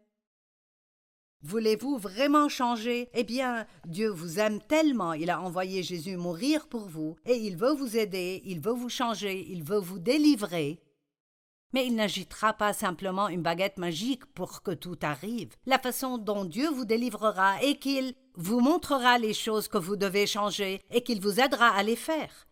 Voulez-vous 1.42 1.98
vraiment 1.98 2.48
changer? 2.48 3.09
Eh 3.14 3.24
bien, 3.24 3.66
Dieu 3.85 4.09
vous 4.09 4.38
aime 4.38 4.61
tellement, 4.61 5.12
il 5.12 5.28
a 5.28 5.40
envoyé 5.40 5.83
Jésus 5.83 6.16
mourir 6.16 6.68
pour 6.68 6.88
vous, 6.88 7.16
et 7.26 7.35
il 7.35 7.57
veut 7.57 7.74
vous 7.74 7.96
aider, 7.96 8.42
il 8.44 8.61
veut 8.61 8.72
vous 8.72 8.88
changer, 8.88 9.44
il 9.50 9.64
veut 9.64 9.81
vous 9.81 9.98
délivrer. 9.98 10.81
Mais 11.72 11.87
il 11.87 11.96
n'agitera 11.96 12.52
pas 12.52 12.72
simplement 12.72 13.28
une 13.28 13.42
baguette 13.42 13.78
magique 13.78 14.24
pour 14.26 14.62
que 14.62 14.70
tout 14.70 14.98
arrive. 15.02 15.57
La 15.66 15.78
façon 15.78 16.16
dont 16.16 16.44
Dieu 16.44 16.70
vous 16.70 16.85
délivrera 16.85 17.61
est 17.62 17.76
qu'il 17.76 18.14
vous 18.37 18.61
montrera 18.61 19.18
les 19.18 19.35
choses 19.35 19.68
que 19.68 19.78
vous 19.78 19.96
devez 19.96 20.26
changer 20.26 20.81
et 20.90 21.02
qu'il 21.02 21.20
vous 21.20 21.40
aidera 21.40 21.68
à 21.68 21.83
les 21.83 21.96
faire. 21.96 22.46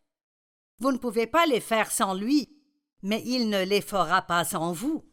Vous 0.80 0.90
ne 0.90 0.98
pouvez 0.98 1.26
pas 1.26 1.46
les 1.46 1.60
faire 1.60 1.92
sans 1.92 2.14
lui, 2.14 2.48
mais 3.02 3.22
il 3.24 3.50
ne 3.50 3.62
les 3.64 3.82
fera 3.82 4.22
pas 4.22 4.44
sans 4.44 4.72
vous. 4.72 5.04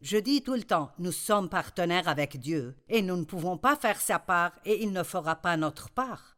Je 0.00 0.18
dis 0.18 0.42
tout 0.42 0.54
le 0.54 0.62
temps, 0.62 0.92
nous 0.98 1.12
sommes 1.12 1.48
partenaires 1.48 2.08
avec 2.08 2.38
Dieu, 2.38 2.76
et 2.88 3.02
nous 3.02 3.16
ne 3.16 3.24
pouvons 3.24 3.56
pas 3.56 3.76
faire 3.76 4.00
sa 4.00 4.18
part, 4.18 4.52
et 4.64 4.82
il 4.82 4.92
ne 4.92 5.02
fera 5.02 5.36
pas 5.36 5.56
notre 5.56 5.90
part. 5.90 6.36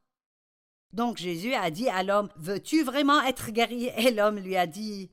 Donc 0.93 1.19
Jésus 1.19 1.55
a 1.55 1.71
dit 1.71 1.89
à 1.89 2.03
l'homme, 2.03 2.31
Veux-tu 2.37 2.83
vraiment 2.83 3.23
être 3.23 3.51
guéri? 3.51 3.91
Et 3.97 4.11
l'homme 4.11 4.39
lui 4.39 4.57
a 4.57 4.67
dit, 4.67 5.11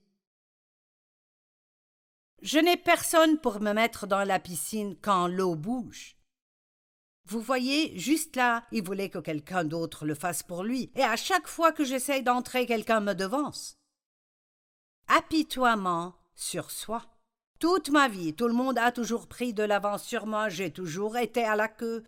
je 2.45 2.60
n'ai 2.60 2.77
personne 2.77 3.39
pour 3.39 3.60
me 3.60 3.73
mettre 3.73 4.05
dans 4.05 4.23
la 4.23 4.39
piscine 4.39 4.95
quand 5.01 5.27
l'eau 5.27 5.55
bouge. 5.55 6.15
Vous 7.25 7.41
voyez, 7.41 7.97
juste 7.97 8.36
là, 8.36 8.67
il 8.71 8.84
voulait 8.84 9.10
que 9.10 9.17
quelqu'un 9.17 9.63
d'autre 9.63 10.05
le 10.05 10.13
fasse 10.13 10.43
pour 10.43 10.63
lui, 10.63 10.91
et 10.95 11.01
à 11.01 11.15
chaque 11.15 11.47
fois 11.47 11.71
que 11.71 11.84
j'essaye 11.84 12.21
d'entrer, 12.21 12.67
quelqu'un 12.67 12.99
me 12.99 13.13
devance. 13.13 13.79
Apitoiement 15.08 16.15
sur 16.36 16.69
soi. 16.69 17.14
Toute 17.59 17.89
ma 17.89 18.07
vie, 18.07 18.33
tout 18.33 18.47
le 18.47 18.53
monde 18.53 18.77
a 18.77 18.91
toujours 18.91 19.27
pris 19.27 19.53
de 19.53 19.63
l'avance 19.63 20.03
sur 20.03 20.25
moi, 20.25 20.49
j'ai 20.49 20.71
toujours 20.71 21.17
été 21.17 21.43
à 21.43 21.55
la 21.55 21.67
queue. 21.67 22.03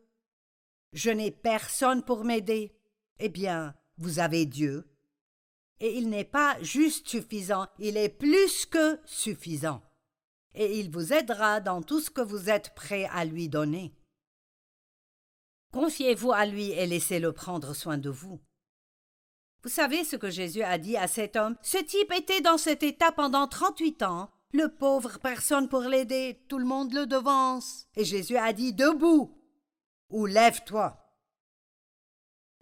Je 0.94 1.10
n'ai 1.10 1.32
personne 1.32 2.04
pour 2.04 2.24
m'aider. 2.24 2.76
Eh 3.20 3.30
bien, 3.30 3.76
vous 3.98 4.20
avez 4.20 4.46
Dieu. 4.46 4.88
Et 5.80 5.98
il 5.98 6.10
n'est 6.10 6.26
pas 6.26 6.58
juste 6.62 7.08
suffisant, 7.08 7.68
il 7.80 7.98
est 7.98 8.10
plus 8.10 8.66
que 8.66 9.00
suffisant 9.06 9.82
et 10.58 10.80
il 10.80 10.90
vous 10.90 11.14
aidera 11.14 11.62
dans 11.62 11.82
tout 11.82 12.02
ce 12.02 12.10
que 12.10 12.22
vous 12.22 12.50
êtes 12.50 12.74
prêt 12.74 13.06
à 13.12 13.24
lui 13.26 13.48
donner. 13.48 13.94
Confiez-vous 15.72 16.32
à 16.32 16.46
lui 16.46 16.72
et 16.72 16.88
laissez-le 16.88 17.32
prendre 17.32 17.76
soin 17.76 17.98
de 17.98 18.10
vous. 18.10 18.40
Vous 19.62 19.70
savez 19.70 20.04
ce 20.04 20.16
que 20.16 20.30
Jésus 20.30 20.64
a 20.64 20.78
dit 20.78 20.98
à 20.98 21.08
cet 21.08 21.36
homme? 21.36 21.56
Ce 21.62 21.78
type 21.78 22.12
était 22.12 22.42
dans 22.42 22.58
cet 22.58 22.84
état 22.84 23.12
pendant 23.12 23.48
trente-huit 23.48 24.02
ans. 24.02 24.32
Le 24.54 24.70
pauvre 24.70 25.20
personne 25.20 25.68
pour 25.68 25.82
l'aider, 25.82 26.40
tout 26.48 26.58
le 26.58 26.66
monde 26.66 26.94
le 26.94 27.06
devance. 27.06 27.88
Et 27.96 28.06
Jésus 28.06 28.38
a 28.38 28.54
dit 28.54 28.74
Debout 28.74 29.38
ou 30.10 30.26
lève-toi. 30.26 30.98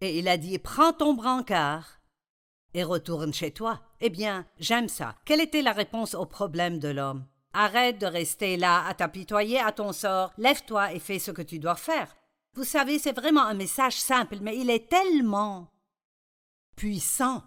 Et 0.01 0.19
il 0.19 0.27
a 0.27 0.37
dit 0.37 0.57
Prends 0.57 0.93
ton 0.93 1.13
brancard 1.13 1.99
et 2.73 2.83
retourne 2.83 3.33
chez 3.33 3.51
toi. 3.51 3.81
Eh 4.01 4.09
bien, 4.09 4.45
j'aime 4.57 4.89
ça. 4.89 5.15
Quelle 5.25 5.41
était 5.41 5.61
la 5.61 5.71
réponse 5.71 6.15
au 6.15 6.25
problème 6.25 6.79
de 6.79 6.89
l'homme? 6.89 7.25
Arrête 7.53 7.99
de 7.99 8.05
rester 8.05 8.57
là 8.57 8.85
à 8.85 8.93
t'apitoyer 8.93 9.59
à 9.59 9.71
ton 9.71 9.93
sort. 9.93 10.33
Lève-toi 10.37 10.93
et 10.93 10.99
fais 10.99 11.19
ce 11.19 11.31
que 11.31 11.41
tu 11.41 11.59
dois 11.59 11.75
faire. 11.75 12.13
Vous 12.55 12.65
savez, 12.65 12.99
c'est 12.99 13.15
vraiment 13.15 13.43
un 13.43 13.53
message 13.53 13.99
simple, 13.99 14.39
mais 14.41 14.57
il 14.57 14.69
est 14.69 14.89
tellement 14.89 15.71
puissant. 16.75 17.43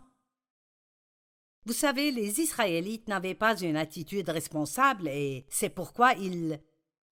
Vous 1.69 1.75
savez, 1.75 2.11
les 2.11 2.41
Israélites 2.41 3.09
n'avaient 3.09 3.35
pas 3.35 3.55
une 3.61 3.77
attitude 3.77 4.31
responsable 4.31 5.07
et 5.07 5.45
c'est 5.51 5.69
pourquoi 5.69 6.15
ils 6.15 6.59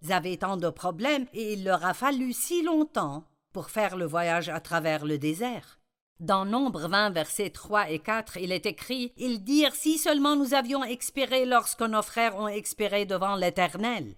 avaient 0.08 0.38
tant 0.38 0.56
de 0.56 0.70
problèmes 0.70 1.26
et 1.34 1.52
il 1.52 1.64
leur 1.64 1.84
a 1.84 1.92
fallu 1.92 2.32
si 2.32 2.62
longtemps 2.62 3.28
pour 3.52 3.68
faire 3.68 3.98
le 3.98 4.06
voyage 4.06 4.48
à 4.48 4.60
travers 4.60 5.04
le 5.04 5.18
désert. 5.18 5.78
Dans 6.20 6.46
Nombre 6.46 6.88
20, 6.88 7.10
versets 7.10 7.50
3 7.50 7.90
et 7.90 7.98
4, 7.98 8.38
il 8.38 8.50
est 8.50 8.64
écrit 8.64 9.12
Ils 9.18 9.44
dirent 9.44 9.74
Si 9.74 9.98
seulement 9.98 10.36
nous 10.36 10.54
avions 10.54 10.84
expiré 10.84 11.44
lorsque 11.44 11.82
nos 11.82 12.00
frères 12.00 12.38
ont 12.38 12.48
expiré 12.48 13.04
devant 13.04 13.36
l'Éternel. 13.36 14.14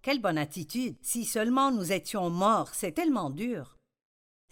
Quelle 0.00 0.20
bonne 0.20 0.38
attitude 0.38 0.94
Si 1.02 1.24
seulement 1.24 1.72
nous 1.72 1.90
étions 1.90 2.30
morts, 2.30 2.70
c'est 2.72 2.92
tellement 2.92 3.30
dur. 3.30 3.73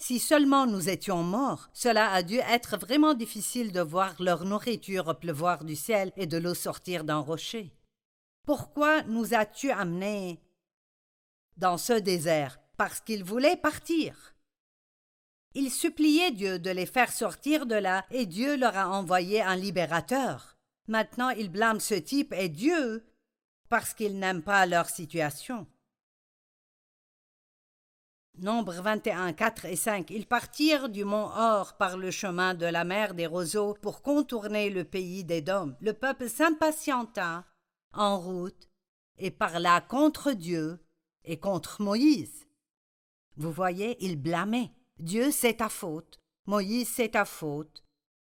Si 0.02 0.18
seulement 0.18 0.66
nous 0.66 0.88
étions 0.88 1.22
morts, 1.22 1.70
cela 1.72 2.10
a 2.10 2.24
dû 2.24 2.38
être 2.38 2.76
vraiment 2.76 3.14
difficile 3.14 3.70
de 3.70 3.80
voir 3.80 4.20
leur 4.20 4.44
nourriture 4.44 5.16
pleuvoir 5.16 5.64
du 5.64 5.76
ciel 5.76 6.10
et 6.16 6.26
de 6.26 6.38
l'eau 6.38 6.54
sortir 6.54 7.04
d'un 7.04 7.20
rocher. 7.20 7.72
Pourquoi 8.44 9.04
nous 9.04 9.32
as-tu 9.32 9.70
amenés 9.70 10.40
dans 11.56 11.78
ce 11.78 11.92
désert? 11.92 12.58
Parce 12.76 12.98
qu'ils 13.00 13.22
voulaient 13.22 13.56
partir. 13.56 14.34
Ils 15.54 15.70
suppliaient 15.70 16.32
Dieu 16.32 16.58
de 16.58 16.70
les 16.70 16.86
faire 16.86 17.12
sortir 17.12 17.64
de 17.64 17.76
là, 17.76 18.04
et 18.10 18.26
Dieu 18.26 18.56
leur 18.56 18.76
a 18.76 18.90
envoyé 18.90 19.40
un 19.40 19.54
libérateur. 19.54 20.56
Maintenant 20.88 21.30
ils 21.30 21.48
blâment 21.48 21.78
ce 21.78 21.94
type 21.94 22.32
et 22.32 22.48
Dieu 22.48 23.06
parce 23.68 23.94
qu'ils 23.94 24.18
n'aiment 24.18 24.42
pas 24.42 24.66
leur 24.66 24.90
situation. 24.90 25.68
Nombre 28.38 28.72
21, 28.72 29.34
4 29.34 29.66
et 29.66 29.76
5. 29.76 30.10
Ils 30.10 30.26
partirent 30.26 30.88
du 30.88 31.04
mont 31.04 31.28
Or 31.36 31.76
par 31.76 31.96
le 31.96 32.10
chemin 32.10 32.54
de 32.54 32.66
la 32.66 32.84
mer 32.84 33.14
des 33.14 33.26
roseaux 33.26 33.76
pour 33.82 34.02
contourner 34.02 34.70
le 34.70 34.84
pays 34.84 35.22
des 35.22 35.42
Dômes. 35.42 35.76
Le 35.80 35.92
peuple 35.92 36.28
s'impatienta 36.28 37.44
en 37.92 38.18
route 38.18 38.70
et 39.18 39.30
parla 39.30 39.80
contre 39.82 40.32
Dieu 40.32 40.80
et 41.24 41.38
contre 41.38 41.82
Moïse. 41.82 42.46
Vous 43.36 43.52
voyez, 43.52 44.02
ils 44.04 44.20
blâmaient. 44.20 44.72
Dieu, 44.98 45.30
c'est 45.30 45.58
ta 45.58 45.68
faute. 45.68 46.18
Moïse, 46.46 46.88
c'est 46.88 47.10
ta 47.10 47.24
faute. 47.24 47.84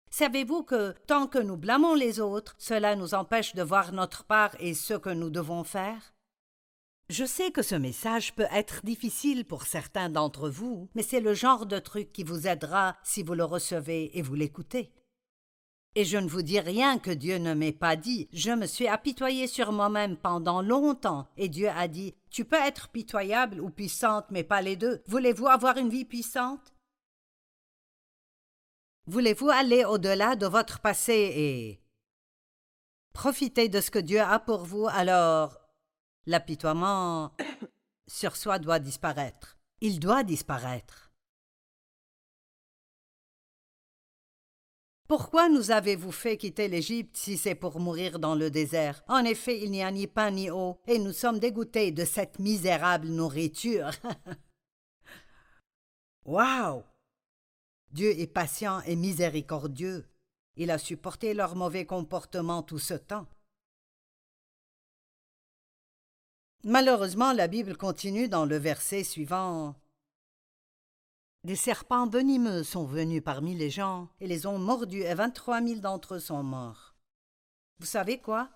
Savez-vous 0.09 0.63
que 0.63 0.93
tant 1.07 1.27
que 1.27 1.39
nous 1.39 1.57
blâmons 1.57 1.95
les 1.95 2.21
autres, 2.21 2.55
cela 2.59 2.97
nous 2.97 3.15
empêche 3.15 3.55
de 3.55 3.63
voir 3.63 3.93
notre 3.93 4.25
part 4.25 4.55
et 4.61 4.73
ce 4.73 4.95
que 4.95 5.11
nous 5.11 5.31
devons 5.31 5.65
faire? 5.65 6.16
Je 7.09 7.25
sais 7.25 7.53
que 7.53 7.63
ce 7.63 7.77
message 7.77 8.35
peut 8.35 8.49
être 8.51 8.85
difficile 8.85 9.45
pour 9.45 9.63
certains 9.63 10.09
d'entre 10.09 10.49
vous, 10.49 10.89
mais 10.97 11.05
c'est 11.05 11.21
le 11.21 11.35
genre 11.35 11.65
de 11.65 11.79
truc 11.79 12.13
qui 12.13 12.25
vous 12.25 12.49
aidera 12.49 12.97
si 13.05 13.23
vous 13.23 13.35
le 13.35 13.45
recevez 13.45 14.19
et 14.19 14.23
vous 14.23 14.35
l'écoutez. 14.35 14.93
Et 15.95 16.05
je 16.05 16.19
ne 16.19 16.29
vous 16.29 16.43
dis 16.43 16.59
rien 16.59 16.99
que 16.99 17.13
Dieu 17.13 17.39
ne 17.39 17.55
m'ait 17.55 17.71
pas 17.71 17.95
dit. 17.95 18.29
Je 18.33 18.51
me 18.51 18.67
suis 18.67 18.89
apitoyé 18.89 19.47
sur 19.47 19.71
moi-même 19.71 20.17
pendant 20.17 20.63
longtemps, 20.63 21.29
et 21.37 21.49
Dieu 21.49 21.69
a 21.69 21.87
dit 21.87 22.17
Tu 22.29 22.45
peux 22.45 22.57
être 22.57 22.89
pitoyable 22.89 23.61
ou 23.61 23.71
puissante, 23.71 24.27
mais 24.31 24.43
pas 24.43 24.61
les 24.61 24.77
deux. 24.77 25.01
Voulez-vous 25.07 25.47
avoir 25.47 25.77
une 25.77 25.91
vie 25.91 26.05
puissante? 26.05 26.75
Voulez-vous 29.07 29.49
aller 29.49 29.85
au-delà 29.85 30.35
de 30.35 30.47
votre 30.47 30.81
passé 30.81 31.15
et 31.37 31.81
profiter 33.13 33.69
de 33.69 33.81
ce 33.81 33.93
que 33.93 34.01
Dieu 34.01 34.21
a 34.21 34.41
pour 34.41 34.65
vous 34.65 34.89
alors 34.89 35.66
l'apitoiement 36.27 37.33
sur 38.07 38.37
soi 38.37 38.59
doit 38.59 38.79
disparaître. 38.79 39.59
Il 39.81 40.01
doit 40.01 40.25
disparaître. 40.25 41.07
Pourquoi 45.09 45.49
nous 45.49 45.71
avez-vous 45.71 46.11
fait 46.11 46.37
quitter 46.37 46.67
l'Égypte 46.67 47.17
si 47.17 47.39
c'est 47.39 47.55
pour 47.55 47.79
mourir 47.79 48.19
dans 48.19 48.35
le 48.35 48.51
désert? 48.51 49.05
En 49.07 49.25
effet, 49.25 49.63
il 49.63 49.71
n'y 49.71 49.83
a 49.83 49.91
ni 49.93 50.09
pain 50.09 50.33
ni 50.33 50.51
eau, 50.51 50.81
et 50.89 50.99
nous 50.99 51.13
sommes 51.13 51.39
dégoûtés 51.39 51.93
de 51.93 52.05
cette 52.05 52.41
misérable 52.41 53.07
nourriture. 53.07 53.91
Waouh 56.25 56.83
Dieu 57.93 58.19
est 58.19 58.27
patient 58.27 58.81
et 58.81 58.97
miséricordieux. 58.97 60.05
Il 60.57 60.73
a 60.73 60.79
supporté 60.79 61.35
leur 61.35 61.55
mauvais 61.55 61.87
comportement 61.87 62.65
tout 62.65 62.81
ce 62.81 62.95
temps. 62.95 63.29
Malheureusement, 66.69 67.33
la 67.33 67.47
Bible 67.47 67.77
continue 67.77 68.29
dans 68.29 68.45
le 68.45 68.57
verset 68.57 69.05
suivant. 69.05 69.77
Des 71.45 71.55
serpents 71.55 72.09
venimeux 72.09 72.65
sont 72.65 72.85
venus 72.85 73.23
parmi 73.25 73.55
les 73.55 73.71
gens 73.71 74.09
et 74.19 74.27
les 74.27 74.47
ont 74.47 74.59
mordus 74.59 75.03
et 75.03 75.15
vingt-trois 75.15 75.61
mille 75.61 75.81
d'entre 75.81 76.17
eux 76.17 76.19
sont 76.19 76.43
morts. 76.43 76.97
Vous 77.79 77.87
savez 77.87 78.19
quoi? 78.19 78.51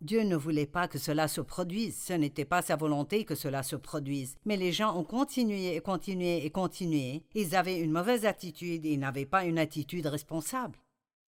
Dieu 0.00 0.22
ne 0.22 0.36
voulait 0.36 0.64
pas 0.64 0.86
que 0.86 1.00
cela 1.00 1.26
se 1.26 1.40
produise, 1.40 2.00
ce 2.00 2.12
n'était 2.12 2.44
pas 2.44 2.62
sa 2.62 2.76
volonté 2.76 3.24
que 3.24 3.34
cela 3.34 3.64
se 3.64 3.74
produise. 3.74 4.36
Mais 4.44 4.56
les 4.56 4.70
gens 4.70 4.96
ont 4.96 5.02
continué 5.04 5.74
et 5.74 5.80
continué 5.80 6.46
et 6.46 6.50
continué. 6.50 7.24
Ils 7.34 7.56
avaient 7.56 7.80
une 7.80 7.90
mauvaise 7.90 8.26
attitude 8.26 8.86
et 8.86 8.92
ils 8.92 9.00
n'avaient 9.00 9.26
pas 9.26 9.44
une 9.44 9.58
attitude 9.58 10.06
responsable. 10.06 10.78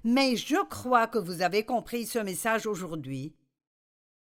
Mais 0.04 0.36
je 0.36 0.64
crois 0.68 1.08
que 1.08 1.18
vous 1.18 1.42
avez 1.42 1.64
compris 1.64 2.06
ce 2.06 2.20
message 2.20 2.68
aujourd'hui 2.68 3.34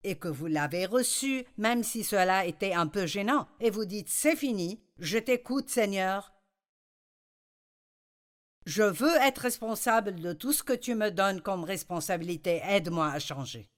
et 0.04 0.16
que 0.16 0.28
vous 0.28 0.48
l'avez 0.48 0.86
reçu, 0.86 1.46
même 1.58 1.84
si 1.84 2.04
cela 2.04 2.46
était 2.46 2.74
un 2.74 2.88
peu 2.88 3.06
gênant, 3.06 3.48
et 3.60 3.70
vous 3.70 3.86
dites 3.86 4.10
C'est 4.10 4.36
fini, 4.36 4.82
je 5.00 5.18
t'écoute, 5.18 5.70
Seigneur. 5.70 6.34
Je 8.66 8.84
veux 8.84 9.16
être 9.18 9.40
responsable 9.40 10.20
de 10.20 10.32
tout 10.32 10.54
ce 10.54 10.64
que 10.64 10.74
tu 10.74 10.96
me 10.96 11.12
donnes 11.12 11.42
comme 11.42 11.64
responsabilité, 11.66 12.62
aide-moi 12.64 13.08
à 13.12 13.20
changer. 13.20 13.73